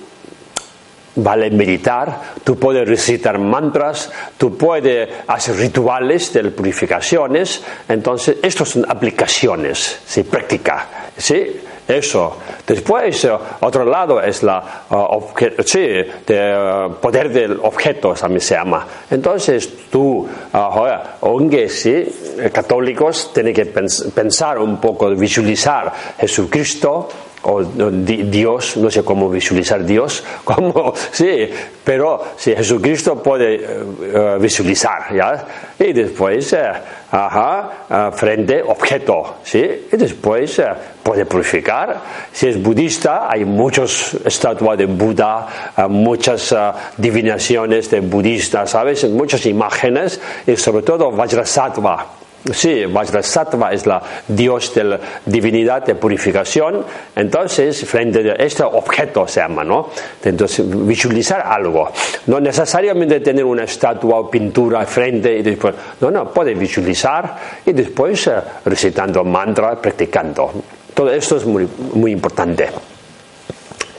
[1.15, 7.63] vale meditar, tú puedes recitar mantras, tú puedes hacer rituales de purificaciones.
[7.87, 10.23] Entonces, estos son aplicaciones, ¿sí?
[10.23, 10.87] práctica.
[11.17, 11.61] ¿sí?
[11.89, 12.37] Eso.
[12.67, 15.23] Después, eh, otro lado es la uh,
[15.65, 15.79] sí,
[16.27, 18.85] de, uh, poder del objeto, también se llama.
[19.09, 22.05] Entonces, tú, joder, aunque sí,
[22.53, 27.09] católicos, tienen que pens- pensar un poco, visualizar Jesucristo
[27.43, 31.49] o Dios, no sé cómo visualizar Dios, como, sí,
[31.83, 33.67] pero sí, Jesucristo puede eh,
[34.13, 35.45] eh, visualizar, ¿ya?
[35.79, 36.71] Y después, eh,
[37.11, 39.87] ajá, eh, frente objeto, ¿sí?
[39.91, 40.61] Y después
[41.01, 42.01] puede purificar.
[42.31, 45.47] Si es budista, hay muchas estatuas de Buda,
[45.87, 46.53] muchas
[46.97, 49.09] divinaciones de budistas, ¿sabes?
[49.09, 52.18] Muchas imágenes y sobre todo Vajrasattva.
[52.53, 56.85] Sí, Vajrasattva es la dios de la divinidad de purificación.
[57.15, 59.89] Entonces, frente a este objeto se llama, ¿no?
[60.23, 61.91] Entonces, visualizar algo.
[62.27, 65.75] No necesariamente tener una estatua o pintura frente y después.
[65.99, 70.51] No, no, puede visualizar y después eh, recitando mantra, practicando.
[70.93, 72.69] Todo esto es muy, muy importante.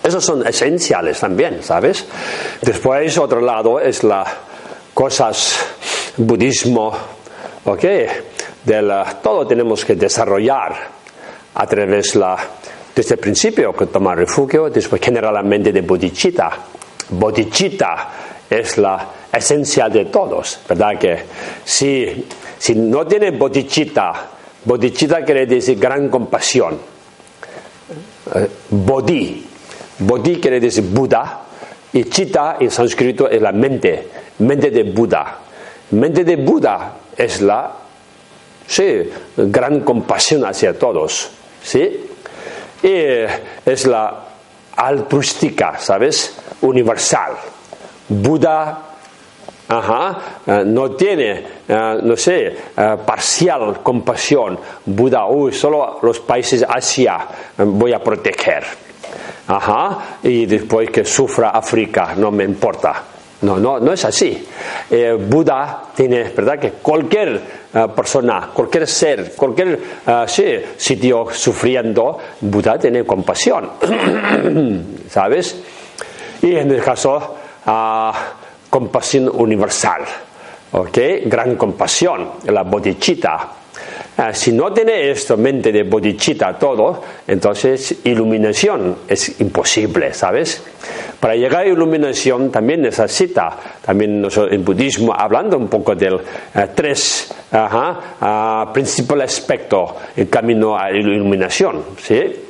[0.02, 2.06] Esos son esenciales también, ¿sabes?
[2.62, 4.24] Después, otro lado es la
[4.94, 5.58] cosas
[6.16, 6.92] budismo,
[7.64, 7.84] ¿ok?
[8.64, 10.74] De la- todo tenemos que desarrollar
[11.54, 12.36] a través la,
[12.94, 16.50] desde el principio que toma refugio, después generalmente de bodhicitta.
[17.10, 18.08] Bodhicitta
[18.48, 20.98] es la esencia de todos, ¿verdad?
[20.98, 21.24] Que
[21.64, 22.26] si,
[22.58, 24.12] si no tiene bodhicitta,
[24.64, 26.78] bodhicitta quiere decir gran compasión.
[28.34, 29.46] Eh, Bodhi.
[29.98, 31.40] Bodhi quiere decir Buda
[31.92, 35.38] y Chitta en sánscrito es la mente, mente de Buda.
[35.90, 37.70] Mente de Buda es la
[38.70, 41.30] sí, gran compasión hacia todos,
[41.62, 42.08] ¿sí?
[42.82, 42.88] Y
[43.66, 44.24] es la
[44.76, 46.36] altruística, ¿sabes?
[46.62, 47.32] Universal.
[48.08, 48.90] Buda
[49.70, 54.58] Ajá, eh, no tiene, eh, no sé, eh, parcial compasión.
[54.84, 57.18] Buda, uy, solo los países Asia
[57.56, 58.64] voy a proteger.
[59.46, 63.04] Ajá, y después que sufra África, no me importa.
[63.42, 64.46] No, no, no es así.
[64.90, 66.58] Eh, Buda tiene, ¿verdad?
[66.58, 67.40] Que cualquier
[67.72, 69.78] eh, persona, cualquier ser, cualquier
[70.26, 73.70] sí, sitio sufriendo, Buda tiene compasión.
[75.08, 75.62] ¿Sabes?
[76.42, 78.12] Y en el caso, ah,
[78.68, 80.02] compasión universal,
[80.72, 80.98] ¿ok?
[81.26, 83.59] Gran compasión, la bodhicitta.
[84.22, 90.62] Ah, si no tiene esto, mente de bodhicitta, todo, entonces iluminación es imposible, ¿sabes?
[91.18, 96.16] Para llegar a iluminación también necesita, también nosotros en budismo, hablando un poco del
[96.54, 102.49] eh, tres ajá, ah, principal aspectos, el camino a la iluminación, ¿sí?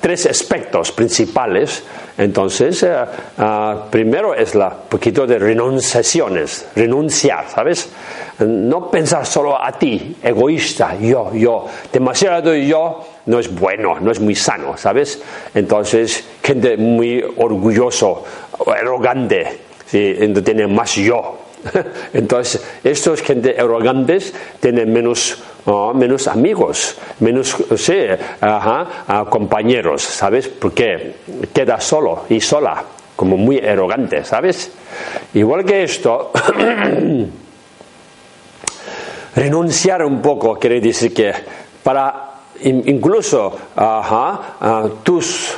[0.00, 1.82] Tres aspectos principales.
[2.18, 2.94] Entonces, eh,
[3.38, 7.90] ah, primero es la poquito de renunciaciones, renunciar, ¿sabes?
[8.38, 11.66] No pensar solo a ti, egoísta, yo, yo.
[11.92, 15.22] Demasiado yo no es bueno, no es muy sano, ¿sabes?
[15.54, 18.24] Entonces, gente muy orgulloso,
[18.66, 20.16] arrogante, ¿sí?
[20.44, 21.45] Tiene más yo.
[22.12, 28.06] Entonces, estos gente arrogantes tienen menos, ah, menos amigos, menos sí,
[28.40, 30.48] ajá, ah, compañeros, ¿sabes?
[30.48, 31.16] Porque
[31.52, 32.82] queda solo y sola,
[33.14, 34.70] como muy arrogante, ¿sabes?
[35.34, 36.32] Igual que esto,
[39.34, 41.32] renunciar un poco quiere decir que
[41.82, 45.54] para in- incluso ajá, ah, tus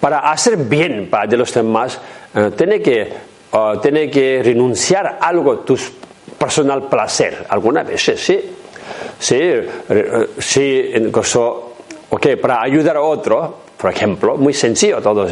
[0.00, 1.98] para hacer bien para de los demás,
[2.34, 3.12] eh, tiene que,
[3.52, 5.76] eh, tiene que renunciar algo, tu
[6.38, 8.40] personal placer, algunas veces, sí.
[9.18, 11.74] Sí, eh, sí, en caso,
[12.10, 15.26] ok, para ayudar a otro, por ejemplo, muy sencillo todo.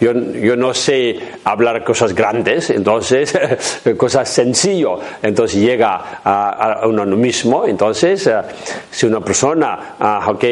[0.00, 3.36] Yo, yo no sé hablar cosas grandes, entonces,
[3.96, 8.40] cosas sencillo, entonces llega a, a uno mismo, entonces, eh,
[8.90, 10.44] si una persona, ah, ok,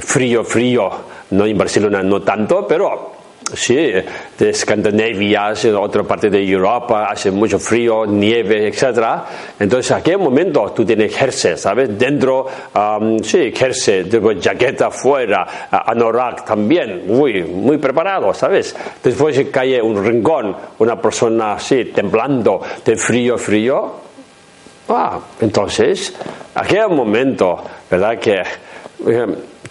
[0.00, 0.90] frío, frío,
[1.30, 3.13] no en Barcelona no tanto, pero
[3.52, 9.24] sí, de Escandinavia, en otra parte de Europa, hace mucho frío, nieve, etcétera.
[9.58, 11.98] Entonces, en aquel momento tú tienes jersey, ¿sabes?
[11.98, 18.74] Dentro, um, sí, jersey, después jaqueta fuera, anorak también, muy, muy preparado, ¿sabes?
[19.02, 24.04] Después cae un rincón, una persona así, temblando de frío, frío.
[24.88, 26.14] Ah, entonces,
[26.54, 28.18] aquel momento, ¿verdad?
[28.18, 28.42] Que
[29.06, 29.26] eh,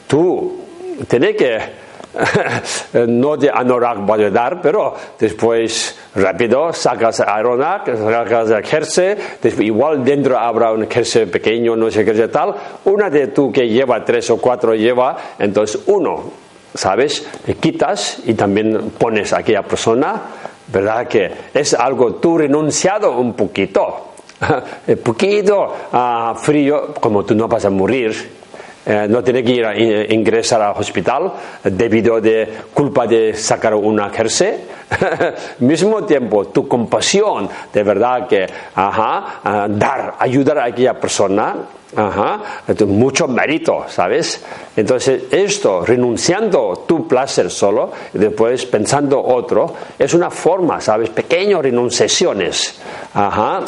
[0.08, 0.60] tú
[1.08, 1.83] tienes que
[3.08, 9.18] no de anorak va a dar, pero después rápido sacas anorak, sacas el jersey,
[9.60, 12.54] igual dentro habrá un jersey pequeño, no sé qué tal,
[12.86, 16.32] una de tú que lleva tres o cuatro lleva, entonces uno,
[16.74, 17.28] ¿sabes?
[17.46, 20.22] Le quitas y también pones a aquella persona,
[20.68, 21.08] ¿verdad?
[21.08, 24.14] Que es algo tú renunciado un poquito,
[24.88, 28.43] un poquito uh, frío, como tú no vas a morir,
[28.86, 31.32] eh, no tiene que ir a ingresar al hospital
[31.64, 34.56] debido de culpa de sacar una jersey.
[35.60, 41.56] mismo tiempo, tu compasión, de verdad que, ajá, dar, ayudar a aquella persona,
[41.96, 42.42] ajá,
[42.88, 44.44] mucho mérito, ¿sabes?
[44.76, 51.10] Entonces, esto, renunciando tu placer solo, después pensando otro, es una forma, ¿sabes?
[51.10, 52.80] Pequeñas renunciaciones,
[53.14, 53.62] ajá,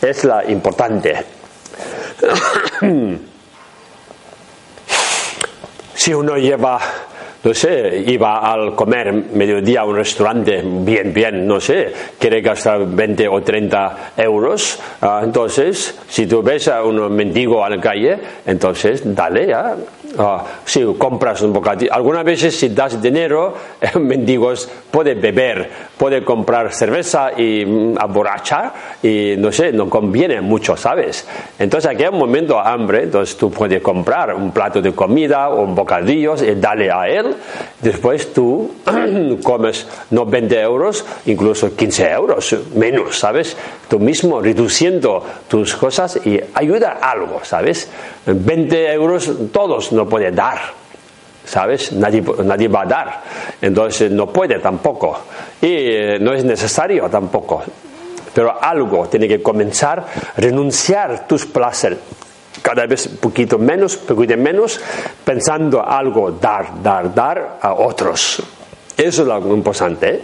[0.00, 1.16] es la importante.
[6.02, 6.80] Si uno lleva,
[7.44, 12.84] no sé, iba al comer mediodía a un restaurante, bien, bien, no sé, quiere gastar
[12.88, 18.18] 20 o 30 euros, ah, entonces, si tú ves a un mendigo a la calle,
[18.44, 19.76] entonces dale ya,
[20.18, 23.54] Ah, si compras un bocadillo, algunas veces si das dinero,
[24.00, 30.76] mendigos puede beber, puede comprar cerveza y mm, aborrachar y no sé, no conviene mucho,
[30.76, 31.26] ¿sabes?
[31.58, 35.48] Entonces aquí hay un momento de hambre, entonces tú puedes comprar un plato de comida
[35.48, 37.34] o un bocadillo y darle a él,
[37.80, 38.70] después tú
[39.42, 43.56] comes no 20 euros, incluso 15 euros menos, ¿sabes?
[43.88, 47.88] Tú mismo reduciendo tus cosas y ayuda algo, ¿sabes?
[48.26, 50.58] 20 euros todos no puede dar,
[51.44, 51.92] ¿sabes?
[51.92, 53.22] Nadie, nadie va a dar,
[53.60, 55.18] entonces no puede tampoco
[55.60, 57.62] y eh, no es necesario tampoco.
[58.34, 61.98] Pero algo tiene que comenzar, renunciar tus placeres
[62.62, 64.80] cada vez poquito menos, poquito menos,
[65.24, 68.42] pensando algo dar, dar, dar a otros.
[68.96, 70.08] Eso es lo importante.
[70.14, 70.22] ¿eh?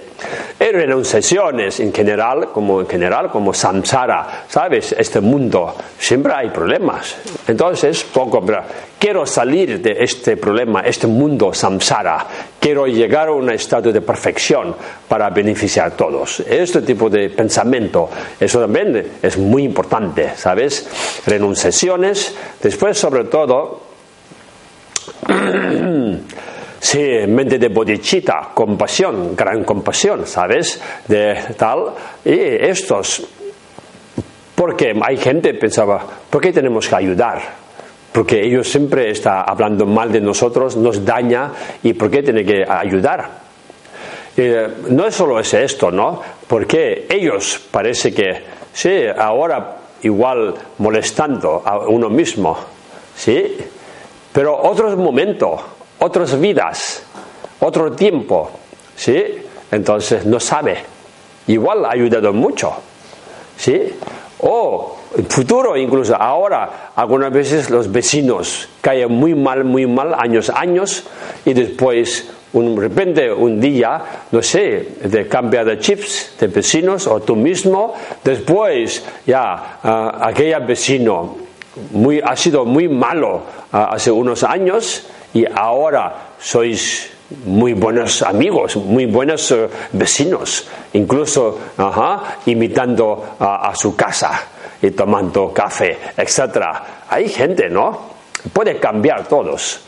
[0.60, 4.94] En renunciaciones en general, como en general, como samsara, ¿sabes?
[4.98, 7.16] Este mundo siempre hay problemas.
[7.46, 8.62] Entonces, poco, pero
[8.98, 12.26] quiero salir de este problema, este mundo samsara.
[12.60, 14.74] Quiero llegar a un estado de perfección
[15.08, 16.40] para beneficiar a todos.
[16.40, 21.22] Este tipo de pensamiento, eso también es muy importante, ¿sabes?
[21.26, 22.34] Renunciaciones.
[22.60, 23.80] Después, sobre todo,
[26.80, 30.80] Sí, mente de bodhicitta, compasión, gran compasión, ¿sabes?
[31.08, 31.92] De tal.
[32.24, 33.26] Y estos,
[34.54, 37.40] porque hay gente que pensaba, ¿por qué tenemos que ayudar?
[38.12, 41.52] Porque ellos siempre están hablando mal de nosotros, nos daña,
[41.82, 43.48] ¿y por qué tiene que ayudar?
[44.90, 46.22] no es solo ese esto, ¿no?
[46.46, 52.56] Porque ellos parece que, sí, ahora igual molestando a uno mismo,
[53.16, 53.56] ¿sí?
[54.32, 55.60] Pero otros momentos
[55.98, 57.02] otras vidas,
[57.60, 58.50] otro tiempo,
[58.96, 59.22] ¿sí?
[59.70, 60.78] Entonces no sabe.
[61.46, 62.72] Igual ha ayudado mucho,
[63.56, 63.94] ¿sí?
[64.40, 70.50] O en futuro, incluso ahora, algunas veces los vecinos caen muy mal, muy mal, años,
[70.50, 71.04] años,
[71.44, 77.06] y después, un, de repente, un día, no sé, de cambiar de chips de vecinos
[77.06, 81.36] o tú mismo, después ya uh, aquel vecino
[81.92, 83.42] muy, ha sido muy malo
[83.72, 87.10] uh, hace unos años, y ahora sois
[87.44, 91.58] muy buenos amigos, muy buenos eh, vecinos, incluso
[92.46, 94.40] imitando a, su casa
[94.80, 96.58] y tomando café, etc.
[97.10, 98.16] Hay gente, ¿no?
[98.52, 99.82] Puede cambiar todos.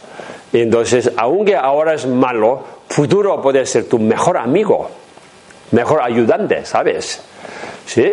[0.52, 4.90] Entonces, aunque ahora es malo, futuro puede ser tu mejor amigo,
[5.70, 7.22] mejor ayudante, ¿sabes?
[7.86, 8.12] ¿Sí?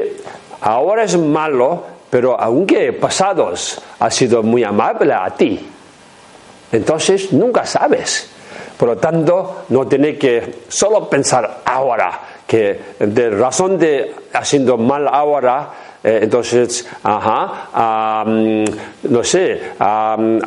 [0.61, 5.67] Ahora es malo, pero aunque pasados ha sido muy amable a ti,
[6.71, 8.31] entonces nunca sabes.
[8.77, 15.07] Por lo tanto, no tiene que solo pensar ahora, que de razón de haciendo mal
[15.07, 15.69] ahora,
[16.03, 19.61] eh, entonces, ajá, no sé,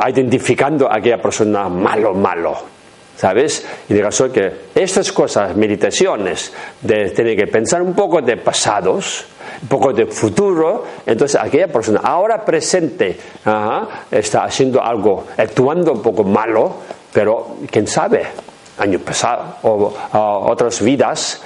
[0.08, 2.79] identificando a aquella persona malo, malo.
[3.20, 3.66] ¿Sabes?
[3.86, 9.26] Y de caso que estas cosas, meditaciones, de que pensar un poco de pasados,
[9.60, 13.18] un poco de futuro, entonces aquella persona ahora presente
[14.10, 16.76] está haciendo algo, actuando un poco malo,
[17.12, 18.22] pero quién sabe,
[18.78, 19.92] año pasado o
[20.50, 21.42] otras vidas,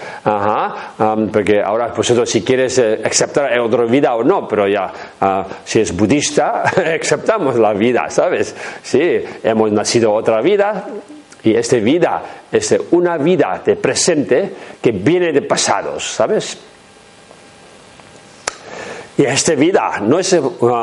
[1.32, 5.80] porque ahora vosotros si quieres eh, aceptar otra vida o no, pero ya ah, si
[5.80, 6.62] es budista,
[7.02, 8.54] aceptamos la vida, ¿sabes?
[8.80, 10.86] Sí, hemos nacido otra vida,
[11.44, 16.58] y esta vida es una vida de presente que viene de pasados, ¿sabes?
[19.16, 20.32] Y esta vida no es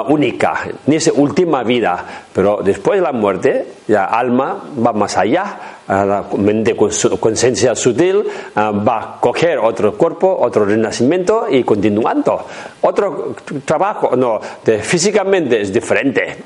[0.08, 5.60] única, ni es última vida, pero después de la muerte, la alma va más allá,
[5.90, 8.24] la mente con conciencia sutil
[8.56, 12.46] va a coger otro cuerpo, otro renacimiento y continuando.
[12.80, 13.36] Otro
[13.66, 14.40] trabajo, no,
[14.82, 16.38] físicamente es diferente,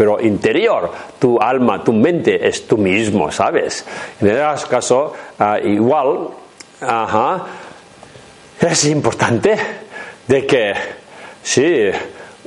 [0.00, 3.84] pero interior, tu alma, tu mente es tú mismo, ¿sabes?
[4.18, 6.28] En este caso, ah, igual,
[8.58, 9.56] es importante
[10.26, 10.72] de que,
[11.42, 11.90] sí,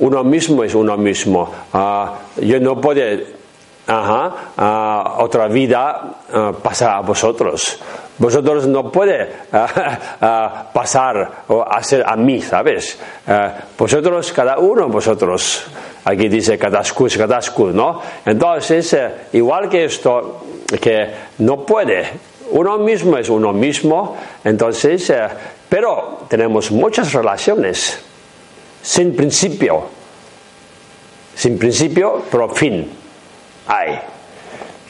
[0.00, 1.48] uno mismo es uno mismo.
[1.72, 3.00] Ah, yo no puedo
[3.86, 6.14] ajá, otra vida
[6.62, 7.80] pasar a vosotros.
[8.16, 9.28] Vosotros no puede
[10.72, 12.98] pasar o hacer a mí, ¿sabes?
[13.76, 15.66] vosotros, cada uno, vosotros
[16.04, 18.00] Aquí dice Kadaskus, Kadaskus, ¿no?
[18.26, 20.44] Entonces, eh, igual que esto,
[20.80, 21.06] que
[21.38, 22.04] no puede,
[22.50, 24.14] uno mismo es uno mismo,
[24.44, 25.26] entonces, eh,
[25.66, 27.98] pero tenemos muchas relaciones
[28.82, 29.84] sin principio,
[31.34, 33.03] sin principio, pero fin
[33.66, 33.98] hay.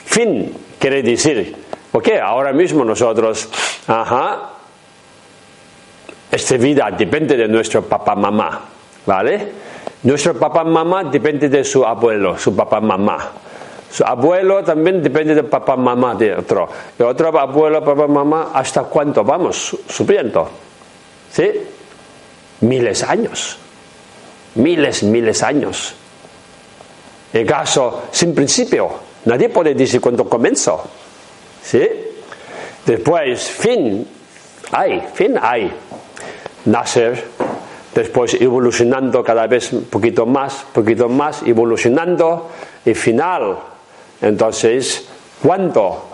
[0.04, 1.56] Fin quiere decir,
[1.92, 3.48] ok, ahora mismo nosotros,
[3.86, 4.50] ajá,
[6.30, 8.60] esta vida depende de nuestro papá, mamá,
[9.06, 9.52] ¿vale?
[10.02, 13.30] Nuestro papá mamá depende de su abuelo, su papá mamá.
[13.90, 16.68] Su abuelo también depende de papá mamá de otro.
[16.98, 20.50] Y otro abuelo, papá mamá, ¿hasta cuánto vamos subiendo?
[21.30, 21.50] ¿Sí?
[22.60, 23.56] Miles años.
[24.56, 25.94] Miles, miles años.
[27.34, 28.90] En caso, sin principio,
[29.24, 30.84] nadie puede decir cuándo comenzó.
[31.60, 31.84] ¿Sí?
[32.86, 34.06] Después, fin,
[34.70, 35.72] hay, fin hay.
[36.66, 37.24] Nacer,
[37.92, 42.50] después evolucionando cada vez un poquito más, poquito más, evolucionando
[42.84, 43.58] y final.
[44.22, 45.04] Entonces,
[45.42, 46.04] ¿cuánto?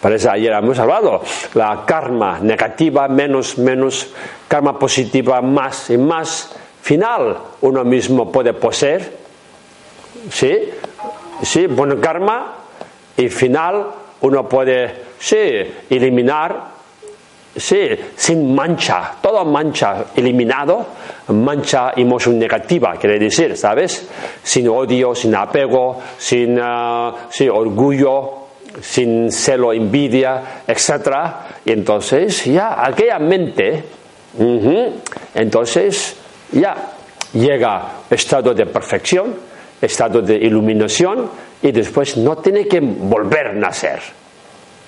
[0.00, 1.20] Parece ayer hemos hablado,
[1.52, 4.14] la karma negativa menos, menos,
[4.48, 6.56] karma positiva más y más.
[6.80, 9.25] Final, uno mismo puede poseer,
[10.30, 10.70] ¿sí?
[11.42, 12.54] Sí, buen karma
[13.16, 13.86] y final
[14.20, 15.36] uno puede, sí,
[15.90, 16.76] eliminar
[17.56, 20.86] Sí, sin mancha, toda mancha eliminado,
[21.28, 24.06] mancha emoción negativa, quiere decir, ¿sabes?
[24.42, 27.14] Sin odio, sin apego, sin, uh,
[27.50, 28.48] orgullo,
[28.82, 31.08] sin celo, envidia, etc.
[31.64, 33.84] Y entonces ya aquella mente,
[35.34, 36.14] entonces
[36.52, 36.76] ya
[37.32, 39.34] llega estado de perfección,
[39.80, 41.30] estado de iluminación
[41.62, 44.00] y después no tiene que volver a nacer.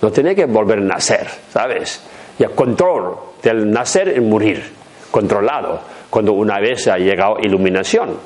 [0.01, 2.01] No tiene que volver a nacer, ¿sabes?
[2.39, 4.63] y el control del nacer y morir,
[5.11, 8.17] controlado, cuando una vez ha llegado iluminación.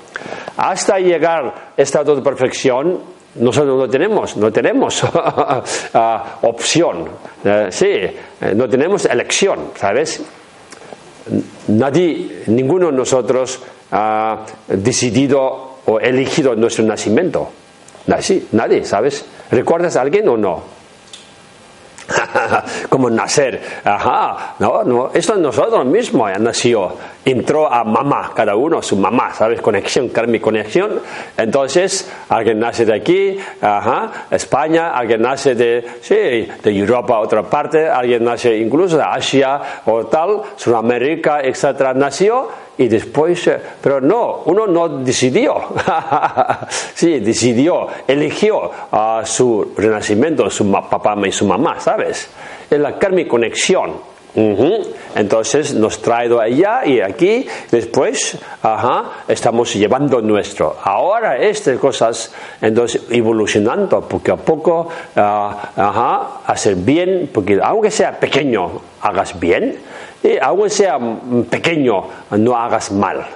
[0.56, 3.00] Hasta llegar estado de perfección,
[3.36, 7.08] nosotros no tenemos, no tenemos ah, opción,
[7.44, 8.14] eh, sí, eh,
[8.54, 10.22] no tenemos elección, ¿sabes?
[11.68, 17.50] Nadie, ninguno de nosotros ha decidido o elegido nuestro nacimiento.
[18.06, 19.24] Nadie, nadie, ¿sabes?
[19.50, 20.62] ¿Recuerdas a alguien o no?
[22.88, 23.60] como nacer.
[23.84, 26.96] Ajá, no, no, esto nosotros mismos ya nació.
[27.24, 29.60] Entró a mamá, cada uno su mamá, ¿sabes?
[29.60, 31.00] Conexión, mi conexión.
[31.36, 37.88] Entonces, alguien nace de aquí, ajá, España, alguien nace de, sí, de Europa, otra parte,
[37.88, 42.48] alguien nace incluso de Asia o tal, Sudamérica, etcétera, nació
[42.78, 43.48] y después,
[43.80, 45.54] pero no, uno no decidió,
[46.94, 52.28] sí, decidió, eligió a su renacimiento, su papá y su mamá, ¿sabes?
[52.70, 54.11] Es la karma conexión.
[54.34, 60.76] Entonces nos traído allá y aquí, después, ajá, estamos llevando nuestro.
[60.82, 68.18] Ahora estas cosas, entonces evolucionando poco a poco, ah, ajá, hacer bien, porque aunque sea
[68.18, 69.78] pequeño, hagas bien
[70.22, 70.98] y aunque sea
[71.50, 73.26] pequeño, no hagas mal.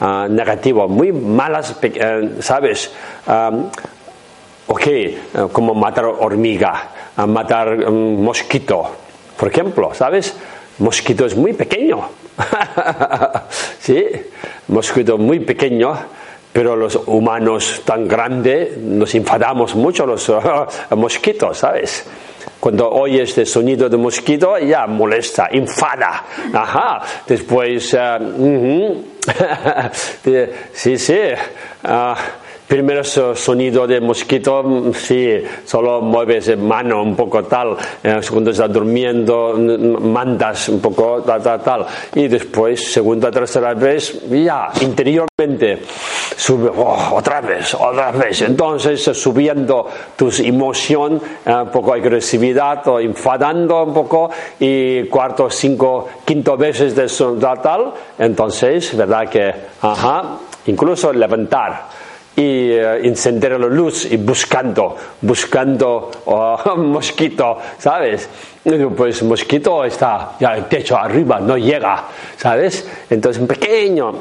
[0.00, 2.92] Ah, negativo, muy malas, eh, ¿sabes?
[4.66, 5.14] ok, eh,
[5.52, 6.88] como matar hormiga,
[7.26, 9.01] matar um, mosquito,
[9.42, 10.36] por ejemplo, ¿sabes?
[10.78, 11.98] Mosquito es muy pequeño.
[13.80, 14.06] ¿Sí?
[14.68, 15.98] Mosquito muy pequeño,
[16.52, 20.32] pero los humanos tan grandes nos enfadamos mucho los
[20.90, 22.06] mosquitos, ¿sabes?
[22.60, 26.24] Cuando oyes este sonido de mosquito, ya molesta, enfada.
[26.54, 27.02] Ajá.
[27.26, 29.04] Después, uh,
[30.72, 31.18] sí, sí.
[32.66, 38.72] Primero sonido de mosquito, mm, sí, solo mueves mano un poco tal, eh, cuando estás
[38.72, 39.54] durmiendo,
[40.00, 41.86] mandas un poco tal, tal.
[42.14, 45.82] Y después, segunda, tercera vez, ya, interiormente,
[46.36, 48.40] sube, oh, otra vez, otra vez.
[48.42, 49.86] Entonces, subiendo
[50.16, 56.94] tu emoción, eh, un poco agresividad o enfadando un poco, y cuarto, cinco, quinto veces
[56.94, 57.06] de
[57.38, 57.92] tal, tal.
[58.18, 59.52] Entonces, ¿verdad que,
[59.82, 62.01] ajá, incluso levantar
[62.36, 68.28] y eh, encender la luz y buscando, buscando oh, mosquito, ¿sabes?
[68.96, 72.04] Pues mosquito está ya el techo arriba, no llega,
[72.36, 72.88] ¿sabes?
[73.10, 74.14] Entonces pequeño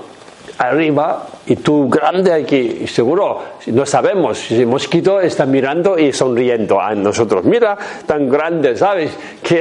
[0.58, 6.94] arriba y tú grande aquí, seguro, no sabemos si mosquito está mirando y sonriendo a
[6.94, 7.44] nosotros.
[7.46, 9.12] Mira, tan grande, ¿sabes?
[9.42, 9.60] Que,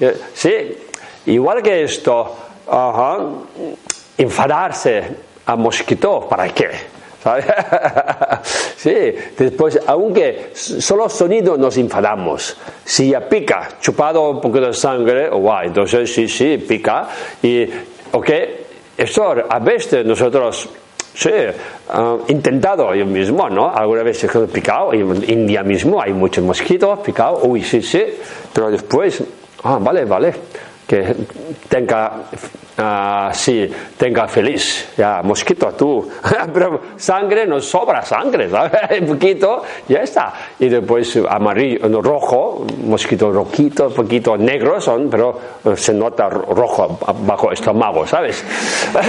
[0.00, 0.50] eh, sí,
[1.26, 2.36] igual que esto,
[4.16, 5.02] enfadarse
[5.46, 6.94] a mosquito, ¿para qué?
[8.76, 8.94] sí,
[9.36, 12.56] después, aunque solo sonido nos enfadamos.
[12.84, 17.08] Si ya pica, chupado un poco de sangre, oh, wow, entonces sí, sí, pica.
[17.42, 17.64] Y,
[18.12, 18.30] ok,
[18.96, 20.68] esto a veces nosotros
[21.14, 23.70] Sí, uh, intentado yo mismo, ¿no?
[23.70, 28.04] Alguna vez he picado, en India mismo hay muchos mosquitos picado, uy, sí, sí,
[28.52, 29.22] pero después,
[29.62, 30.34] ah, vale, vale,
[30.86, 31.14] que
[31.68, 32.24] tenga
[32.76, 34.94] Ah, sí, tenga feliz.
[34.96, 36.08] Ya, mosquito, tú.
[36.52, 38.72] Pero sangre, nos sobra sangre, ¿sabes?
[39.00, 40.32] Un poquito, ya está.
[40.58, 46.98] Y después amarillo, rojo, mosquito roquito, un poquito negro son, pero eh, se nota rojo
[47.24, 48.44] bajo estómago, ¿sabes?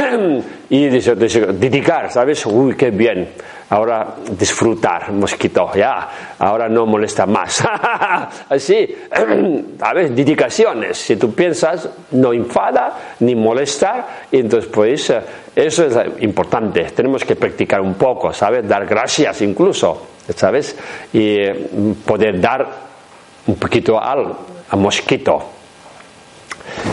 [0.69, 2.45] y dice, dedicar, ¿sabes?
[2.45, 3.29] Uy, qué bien
[3.69, 7.63] ahora disfrutar, mosquito, ya, ahora no molesta más.
[8.49, 8.95] Así,
[9.81, 15.21] a ver, dedicaciones, si tú piensas, no enfada ni molesta, y entonces pues eh,
[15.55, 18.67] eso es importante, tenemos que practicar un poco, ¿sabes?
[18.67, 20.75] Dar gracias incluso, ¿sabes?
[21.13, 22.67] Y eh, poder dar
[23.47, 24.33] un poquito al,
[24.69, 25.51] al mosquito.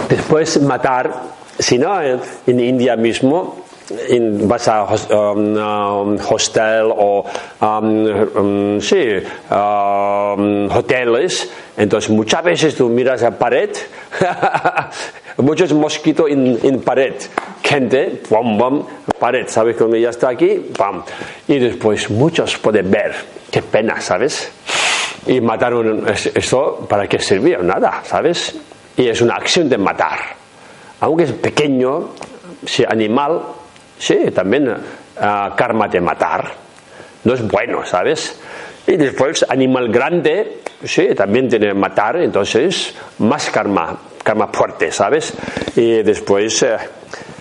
[0.09, 1.11] Después matar,
[1.59, 3.62] si no, en India mismo,
[4.09, 7.24] in, vas a um, um, hostel o
[7.61, 9.22] um, sí,
[10.70, 13.70] hoteles, entonces muchas veces tú miras a pared,
[15.39, 17.14] muchos mosquitos en, pared,
[17.62, 18.87] gente, pum, pum,
[19.18, 19.76] pared, ¿sabes?
[19.76, 21.03] Cuando ya está aquí, pam,
[21.49, 23.14] y después muchos pueden ver,
[23.51, 24.51] qué pena, ¿sabes?
[25.26, 27.62] Y mataron esto, ¿para qué sirvió?
[27.62, 28.59] Nada, ¿sabes?
[28.97, 30.18] Y es una acción de matar.
[31.01, 32.11] Aunque es pequeño,
[32.64, 33.43] si animal,
[34.03, 36.51] Sí, también uh, karma de matar.
[37.23, 38.37] No es bueno, ¿sabes?
[38.85, 45.33] Y después, animal grande, sí, también tiene matar, entonces más karma, karma fuerte, ¿sabes?
[45.77, 46.77] Y después, eh,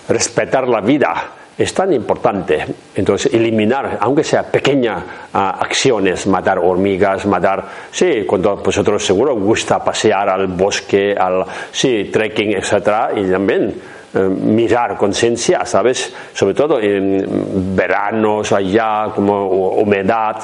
[0.07, 2.63] respetar la vida es tan importante.
[2.93, 5.03] Entonces, eliminar, aunque sea pequeñas
[5.33, 12.11] ah, acciones, matar hormigas, matar, sí, cuando vosotros seguro gusta pasear al bosque, al, sí,
[12.13, 13.73] trekking, etcétera, y también
[14.13, 16.13] eh, mirar conciencia, ¿sabes?
[16.33, 20.35] Sobre todo en veranos allá, como humedad,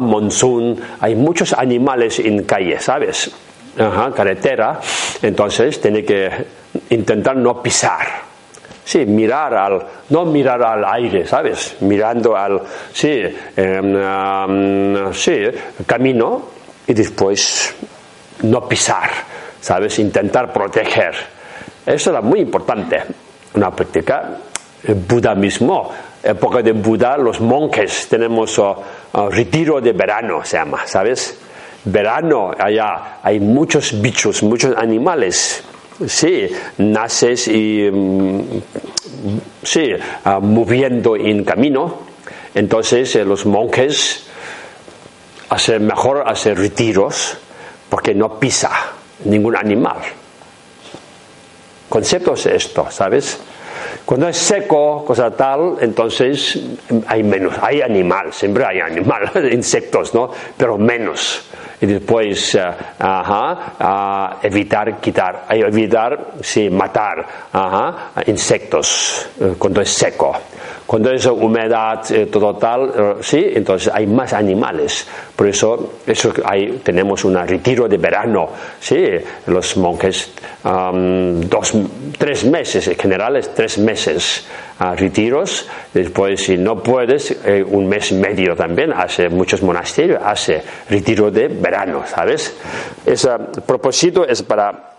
[0.00, 3.30] monzón, hay muchos animales en calle, ¿sabes?
[3.78, 4.80] Ajá, carretera,
[5.20, 6.30] entonces tiene que
[6.88, 8.06] intentar no pisar.
[8.82, 11.76] Sí, mirar al, no mirar al aire, ¿sabes?
[11.80, 12.62] Mirando al,
[12.94, 13.22] sí,
[13.56, 15.42] em, sí,
[15.84, 16.42] camino
[16.86, 17.74] y después
[18.44, 19.10] no pisar,
[19.60, 19.98] ¿sabes?
[19.98, 21.35] Intentar proteger.
[21.86, 23.00] Eso era muy importante,
[23.54, 24.38] una práctica.
[24.82, 25.90] El Buda mismo,
[26.22, 28.74] época de Buda, los monjes tenemos uh,
[29.30, 31.38] retiro de verano, se llama, ¿sabes?
[31.84, 35.62] Verano, allá hay muchos bichos, muchos animales.
[36.06, 38.40] Sí, naces y mm,
[39.62, 42.00] sí, uh, moviendo en camino.
[42.54, 44.26] Entonces eh, los monjes
[45.48, 47.38] hacen mejor hacer retiros
[47.88, 48.70] porque no pisa
[49.24, 49.98] ningún animal
[51.88, 53.38] concepto es esto, ¿sabes?
[54.04, 56.58] Cuando es seco, cosa tal, entonces
[57.06, 60.30] hay menos, hay animal, siempre hay animal, insectos, ¿no?
[60.56, 61.42] Pero menos.
[61.80, 62.58] Y después, uh,
[62.98, 70.36] ajá, uh, evitar quitar, evitar, sí, matar, ajá, insectos, uh, cuando es seco.
[70.86, 75.06] Cuando es humedad eh, total, eh, sí, entonces hay más animales.
[75.34, 78.48] Por eso, eso hay, tenemos un retiro de verano.
[78.78, 79.04] Sí,
[79.46, 80.32] los monjes,
[80.62, 81.72] dos,
[82.16, 84.46] tres meses, en general es tres meses
[84.78, 85.68] a retiros.
[85.92, 88.92] Después, si no puedes, eh, un mes y medio también.
[88.92, 92.56] Hace muchos monasterios, hace retiro de verano, ¿sabes?
[93.04, 93.30] Ese
[93.66, 94.92] propósito es para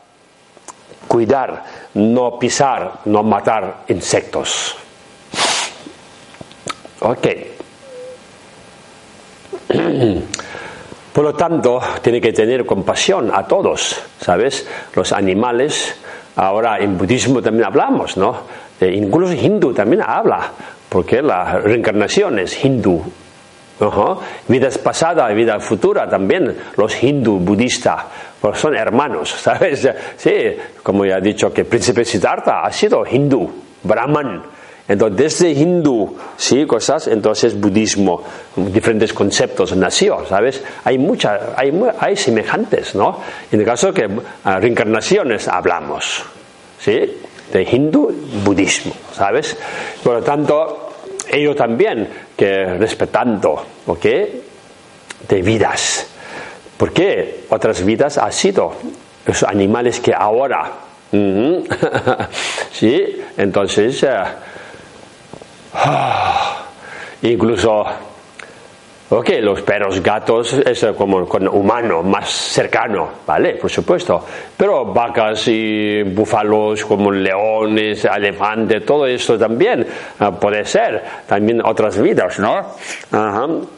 [1.07, 1.63] cuidar,
[1.93, 4.75] no pisar, no matar insectos.
[6.99, 7.27] Ok,
[11.17, 14.67] Por lo tanto, tiene que tener compasión a todos, ¿sabes?
[14.93, 15.95] Los animales,
[16.35, 18.37] ahora en budismo también hablamos, ¿no?
[18.79, 20.51] Eh, incluso hindú también habla,
[20.87, 23.03] porque la reencarnación es hindú.
[24.47, 28.05] Vidas pasadas, vida futura también, los hindú budistas,
[28.39, 29.89] pues son hermanos, ¿sabes?
[30.17, 34.43] Sí, como ya he dicho que príncipe Siddhartha ha sido hindú, brahman,
[34.87, 38.23] entonces, desde hindú, sí, cosas, entonces budismo,
[38.55, 40.63] diferentes conceptos nació, ¿sabes?
[40.85, 43.19] Hay muchas, hay, hay semejantes, ¿no?
[43.51, 44.07] En el caso que
[44.45, 46.23] ah, reencarnaciones hablamos,
[46.79, 46.99] ¿sí?
[47.51, 48.13] De hindú,
[48.45, 49.57] budismo, ¿sabes?
[50.01, 50.93] Por lo tanto,
[51.29, 52.07] ellos también,
[52.37, 54.05] que respetando, ¿ok?
[55.27, 56.07] De vidas.
[56.77, 58.73] ¿Por qué otras vidas han sido
[59.25, 60.71] los animales que ahora,
[62.71, 63.21] ¿sí?
[63.37, 64.09] Entonces, eh,
[67.23, 67.83] Incluso,
[69.09, 73.55] ok, los perros, gatos, es como con humano, más cercano, ¿vale?
[73.55, 74.23] Por supuesto.
[74.55, 79.85] Pero vacas y búfalos como leones, elefantes, todo esto también
[80.19, 81.03] ah, puede ser.
[81.25, 82.75] También otras vidas, ¿no?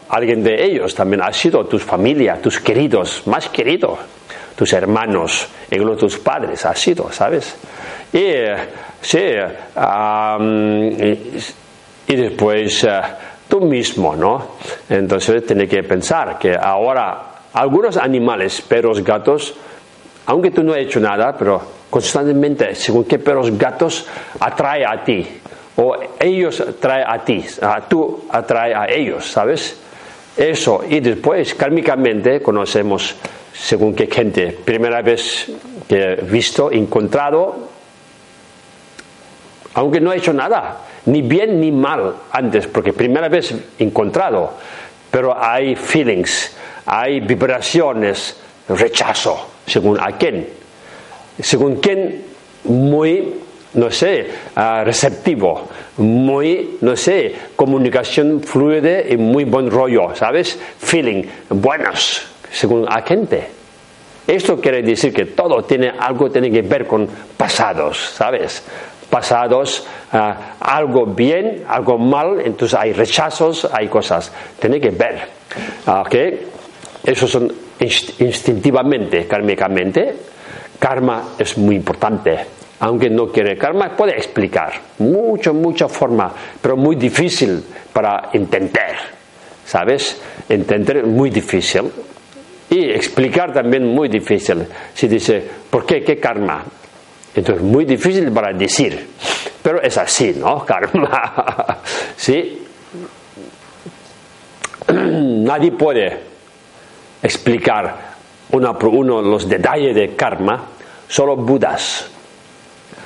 [0.10, 4.00] Alguien de ellos también ha sido tu familia, tus queridos, más queridos,
[4.56, 7.56] tus hermanos, incluso tus padres, ha sido, ¿sabes?
[8.12, 8.34] Y
[9.02, 9.18] sí,
[12.10, 13.02] y después eh,
[13.48, 14.56] tú mismo, ¿no?
[14.90, 19.54] Entonces tienes que pensar que ahora algunos animales, perros, gatos,
[20.26, 24.08] aunque tú no has hecho nada, pero constantemente, según qué perros, gatos
[24.40, 25.26] atrae a ti,
[25.76, 27.46] o ellos atraen a ti,
[27.88, 29.80] tú atrae a ellos, ¿sabes?
[30.36, 33.16] Eso, y después, kármicamente, conocemos
[33.54, 35.48] según qué gente, primera vez
[35.88, 37.70] que he visto, encontrado,
[39.76, 44.54] aunque no ha hecho nada, ni bien ni mal antes, porque primera vez encontrado,
[45.12, 48.38] pero hay feelings, hay vibraciones,
[48.68, 50.48] rechazo, según a quién,
[51.40, 52.24] según quién
[52.66, 53.34] muy,
[53.74, 60.60] no sé, ah, receptivo, muy, no sé, comunicación fluida y muy buen rollo, ¿sabes?
[60.80, 62.22] Feeling, buenos,
[62.52, 63.60] según a gente.
[64.28, 68.62] Esto quiere decir que todo tiene algo tiene que ver con pasados, ¿sabes?
[69.10, 74.32] Pasados, ah, algo bien, algo mal, entonces hay rechazos, hay cosas.
[74.60, 75.20] Tiene que ver.
[75.86, 76.16] Ah, ¿Ok?
[77.04, 80.16] Eso son instintivamente, kármicamente.
[80.78, 82.38] Karma es muy importante.
[82.82, 84.72] Aunque no quiere karma, puede explicar.
[85.00, 86.32] Mucho, mucha forma,
[86.62, 88.96] pero muy difícil para entender.
[89.66, 90.22] ¿Sabes?
[90.48, 91.92] Entender muy difícil.
[92.70, 94.66] Y explicar también muy difícil.
[94.94, 96.02] Si dice, ¿por qué?
[96.02, 96.64] ¿Qué karma?
[97.36, 99.08] Entonces, muy difícil para decir,
[99.62, 100.66] pero es así, ¿no?
[100.66, 101.80] Karma.
[102.16, 102.66] ¿Sí?
[104.92, 106.20] Nadie puede
[107.22, 108.10] explicar
[108.52, 110.64] uno uno los detalles de karma,
[111.08, 112.10] solo Budas,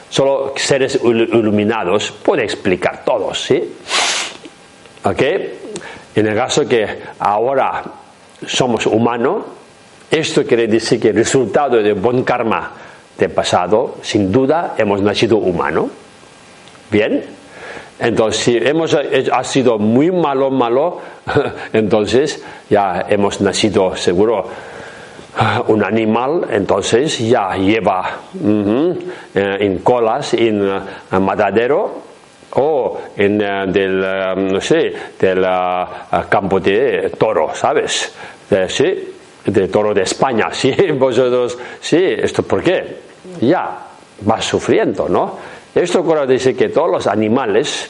[0.10, 3.76] solo seres iluminados pueden explicar todos, ¿sí?
[5.04, 5.22] ¿Ok?
[6.16, 6.88] En el caso que
[7.20, 7.84] ahora
[8.46, 9.44] somos humanos,
[10.10, 12.72] esto quiere decir que el resultado de buen karma
[13.18, 15.90] de pasado, sin duda hemos nacido humano.
[16.92, 17.24] Bien,
[18.00, 21.00] entonces si hemos ha sido muy malo, malo,
[21.74, 24.46] entonces ya hemos nacido seguro
[25.68, 32.02] un animal, entonces ya lleva eh, en colas, en, eh, matadero
[32.56, 35.46] o en eh, del, no sé, del
[36.30, 38.14] campo de toro, ¿sabes?
[38.68, 39.13] sí,
[39.46, 42.98] de toro de España, sí, vosotros, sí, ¿esto por qué?
[43.42, 43.78] Ya
[44.30, 45.38] va sufriendo, ¿no?
[45.74, 47.90] Esto quiere decir que todos los animales,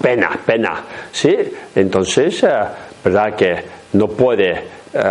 [0.00, 1.36] pena, pena, ¿sí?
[1.74, 2.48] Entonces, eh,
[3.04, 3.34] ¿verdad?
[3.34, 3.56] Que
[3.94, 4.62] no puede, eh,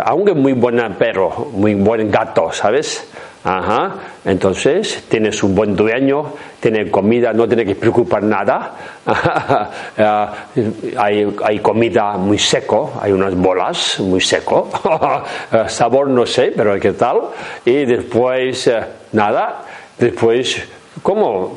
[0.04, 3.08] aunque muy buen perro, muy buen gato, ¿sabes?
[3.46, 3.94] Ajá.
[4.24, 8.72] Entonces tiene su buen dueño, tiene comida, no tiene que preocupar nada.
[9.98, 14.68] Eh, hay, comida muy seco, hay unas bolas muy seco.
[15.52, 17.20] Eh, sabor no sé, pero ¿qué tal?
[17.64, 18.80] Y después, eh,
[19.12, 19.62] nada,
[19.98, 20.62] después,
[21.02, 21.54] como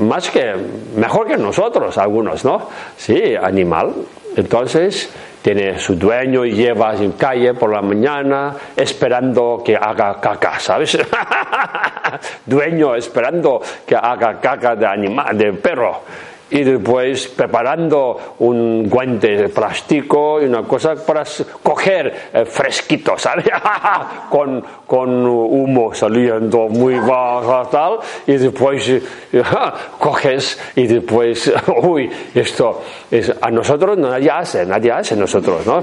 [0.00, 0.54] más que,
[0.96, 2.68] mejor que nosotros algunos, ¿no?
[2.96, 3.94] Sí, animal.
[4.36, 5.08] Entonces,
[5.42, 10.96] tiene su dueño y lleva en calle por la mañana esperando que haga caca, ¿sabes?
[12.46, 16.02] dueño esperando que haga caca de animal, de perro.
[16.52, 21.24] Y después preparando un guante de plástico y una cosa para
[21.62, 23.46] coger eh, fresquito, ¿sabes?
[24.30, 29.02] con, con humo saliendo muy bajo tal y después eh,
[29.98, 31.50] coges y después,
[31.82, 35.82] uy, esto es, a nosotros nadie hace, nadie hace nosotros, ¿no?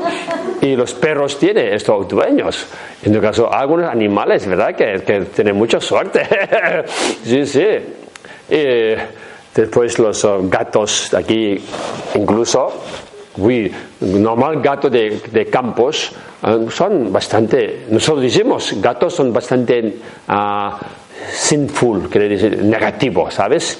[0.62, 2.68] Y los perros tienen estos dueños.
[3.02, 4.76] En el caso, algunos animales, ¿verdad?
[4.76, 6.28] Que, que tienen mucha suerte.
[7.24, 7.66] sí, sí.
[8.50, 8.96] Y,
[9.56, 11.60] Después los uh, gatos aquí,
[12.16, 12.72] incluso,
[13.38, 13.72] uy,
[14.02, 16.12] normal gato de, de campos,
[16.44, 19.98] uh, son bastante, nosotros decimos, gatos son bastante
[20.30, 20.76] uh,
[21.32, 23.80] sinful, quiere decir, negativo, ¿sabes?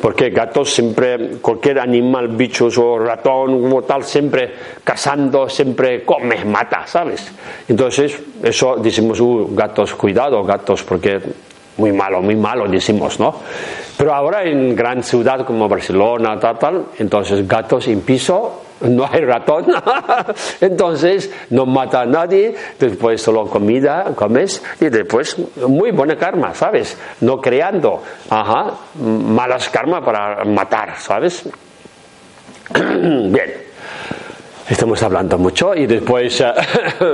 [0.00, 4.52] Porque gatos siempre, cualquier animal, bichos o ratón, como tal, siempre
[4.82, 7.30] cazando, siempre come, mata, ¿sabes?
[7.68, 11.20] Entonces, eso decimos, uh, gatos, cuidado, gatos, porque
[11.76, 13.34] muy malo, muy malo, decimos, ¿no?
[13.96, 19.20] Pero ahora en gran ciudad como Barcelona, tal, tal, entonces gatos en piso, no hay
[19.20, 19.66] ratón,
[20.60, 25.36] entonces no mata a nadie, después solo comida, comes y después
[25.68, 26.96] muy buena karma, ¿sabes?
[27.20, 31.48] No creando, ajá, malas karma para matar, ¿sabes?
[32.74, 33.54] Bien,
[34.68, 37.04] estamos hablando mucho y después uh,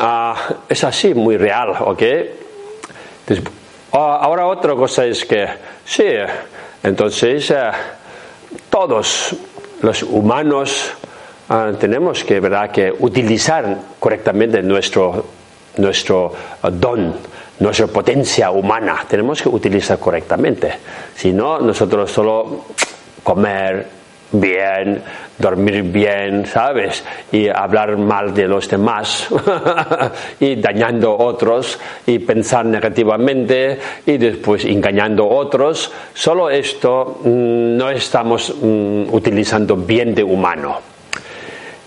[0.00, 0.34] uh,
[0.68, 2.02] es así, muy real, ¿ok?
[3.26, 3.61] Después,
[3.92, 5.46] ahora otra cosa es que,
[5.84, 6.04] sí,
[6.82, 7.70] entonces eh,
[8.70, 9.36] todos
[9.82, 10.92] los humanos
[11.48, 12.70] ah, tenemos que, ¿verdad?
[12.70, 15.26] que utilizar correctamente nuestro,
[15.76, 16.32] nuestro
[16.62, 17.14] ah, don,
[17.58, 20.72] nuestra potencia humana, tenemos que utilizar correctamente.
[21.14, 22.64] Si no, nosotros solo
[23.22, 24.01] comer,
[24.32, 25.02] bien,
[25.38, 27.04] dormir bien, ¿sabes?
[27.30, 29.28] Y hablar mal de los demás
[30.40, 35.92] y dañando otros y pensar negativamente y después engañando otros.
[36.14, 40.80] Solo esto mm, no estamos mm, utilizando bien de humano.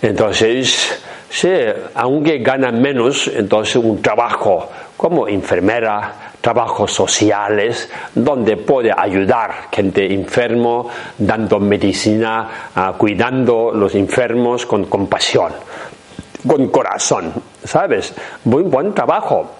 [0.02, 1.50] Entonces, sí,
[1.94, 10.88] aunque gana menos, entonces un trabajo como enfermera, trabajos sociales donde puede ayudar gente enfermo,
[11.18, 15.52] dando medicina, uh, cuidando los enfermos con compasión,
[16.46, 17.32] con corazón,
[17.64, 18.14] ¿sabes?
[18.44, 19.50] Muy buen trabajo.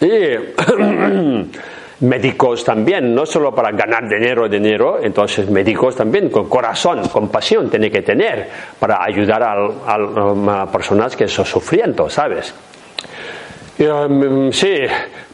[0.00, 0.06] Y
[2.00, 7.90] médicos también, no solo para ganar dinero, dinero, entonces médicos también con corazón, compasión tiene
[7.90, 12.54] que tener para ayudar a, personas que están sufriendo, ¿sabes?
[13.78, 14.86] Um, sí,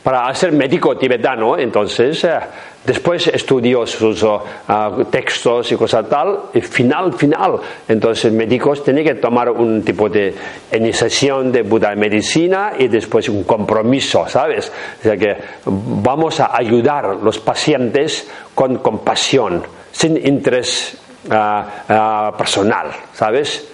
[0.02, 2.40] para ser médico tibetano, entonces eh,
[2.84, 9.14] después estudió sus uh, textos y cosas tal, y final, final, entonces médicos tienen que
[9.14, 10.34] tomar un tipo de
[10.72, 14.72] iniciación de Buda medicina y después un compromiso, ¿sabes?
[14.98, 15.36] O sea que
[15.66, 19.62] vamos a ayudar a los pacientes con compasión,
[19.92, 23.68] sin interés uh, personal, ¿sabes?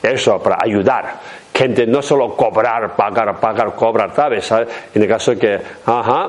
[0.00, 4.50] Eso, para ayudar gente no solo cobrar, pagar, pagar, cobrar, ¿sabes?
[4.94, 6.28] En el caso que, ajá,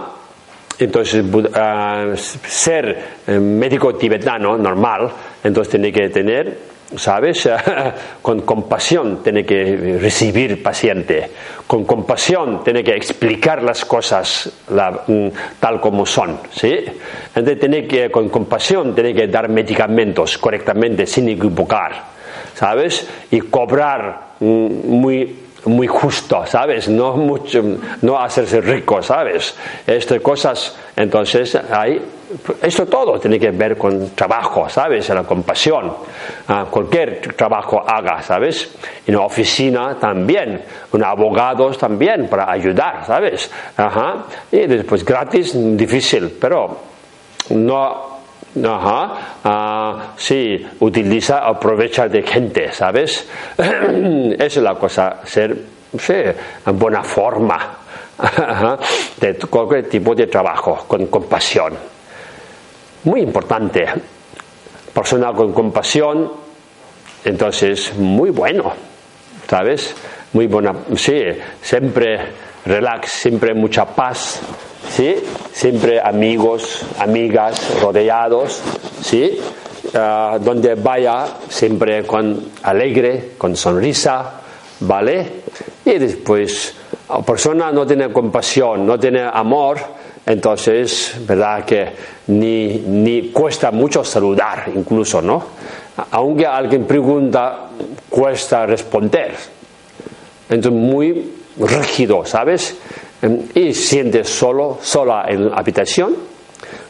[0.78, 5.10] entonces uh, ser eh, médico tibetano normal,
[5.44, 6.58] entonces tiene que tener,
[6.96, 7.50] ¿sabes?
[8.22, 11.32] con compasión tiene que recibir paciente,
[11.66, 15.28] con compasión tiene que explicar las cosas la, mm,
[15.60, 16.76] tal como son, ¿sí?
[17.36, 22.13] Entonces tiene que, con compasión tiene que dar medicamentos correctamente sin equivocar,
[22.56, 23.08] ¿sabes?
[23.32, 26.90] Y cobrar Mm, muy muy justo, ¿sabes?
[26.90, 27.64] No mucho,
[28.02, 29.56] no hacerse rico, ¿sabes?
[29.88, 32.02] Estas cosas, entonces, hay,
[32.62, 35.08] esto todo tiene que ver con trabajo, ¿sabes?
[35.08, 35.94] La compasión.
[36.50, 38.76] Ah, cualquier trabajo haga, ¿sabes?
[39.08, 43.50] En una oficina también, con abogados también para ayudar, ¿sabes?
[43.78, 44.26] Ajá.
[44.52, 46.78] Y después gratis, difícil, pero
[47.52, 48.13] no
[48.56, 53.28] Ajá, ah, sí, utiliza, aprovecha de gente, ¿sabes?
[53.58, 55.58] Esa es la cosa, ser,
[55.98, 56.14] sí,
[56.66, 57.78] en buena forma
[59.20, 61.74] de cualquier tipo de trabajo, con compasión.
[63.06, 63.86] Muy importante,
[64.94, 66.32] persona con compasión,
[67.26, 68.72] entonces, muy bueno,
[69.48, 69.96] ¿sabes?
[70.34, 71.24] Muy buena, sí,
[71.60, 72.20] siempre
[72.66, 74.42] relax, siempre mucha paz,
[74.90, 75.16] ¿sí?
[75.52, 78.62] Siempre amigos, amigas, rodeados,
[79.02, 79.40] ¿sí?
[79.94, 84.42] Uh, donde vaya siempre con alegre, con sonrisa,
[84.80, 85.44] ¿vale?
[85.86, 86.74] Y después,
[87.10, 89.78] la persona no tiene compasión, no tiene amor,
[90.26, 91.66] entonces, ¿verdad?
[91.66, 91.90] Que
[92.28, 95.44] ni, ni cuesta mucho saludar, incluso, ¿no?
[96.12, 97.68] Aunque alguien pregunta,
[98.10, 99.36] cuesta responder.
[100.50, 102.78] Entonces, muy rígido, ¿sabes?
[103.56, 106.16] Y sientes solo, sola en la habitación,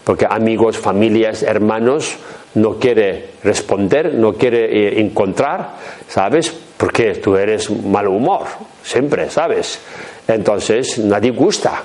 [0.04, 2.18] Porque amigos, familias, hermanos
[2.56, 5.76] no quiere responder, no quiere eh, encontrar,
[6.08, 6.54] ¿sabes?
[6.78, 8.46] Porque tú eres mal humor,
[8.84, 9.80] siempre, ¿sabes?
[10.28, 11.84] Entonces nadie gusta.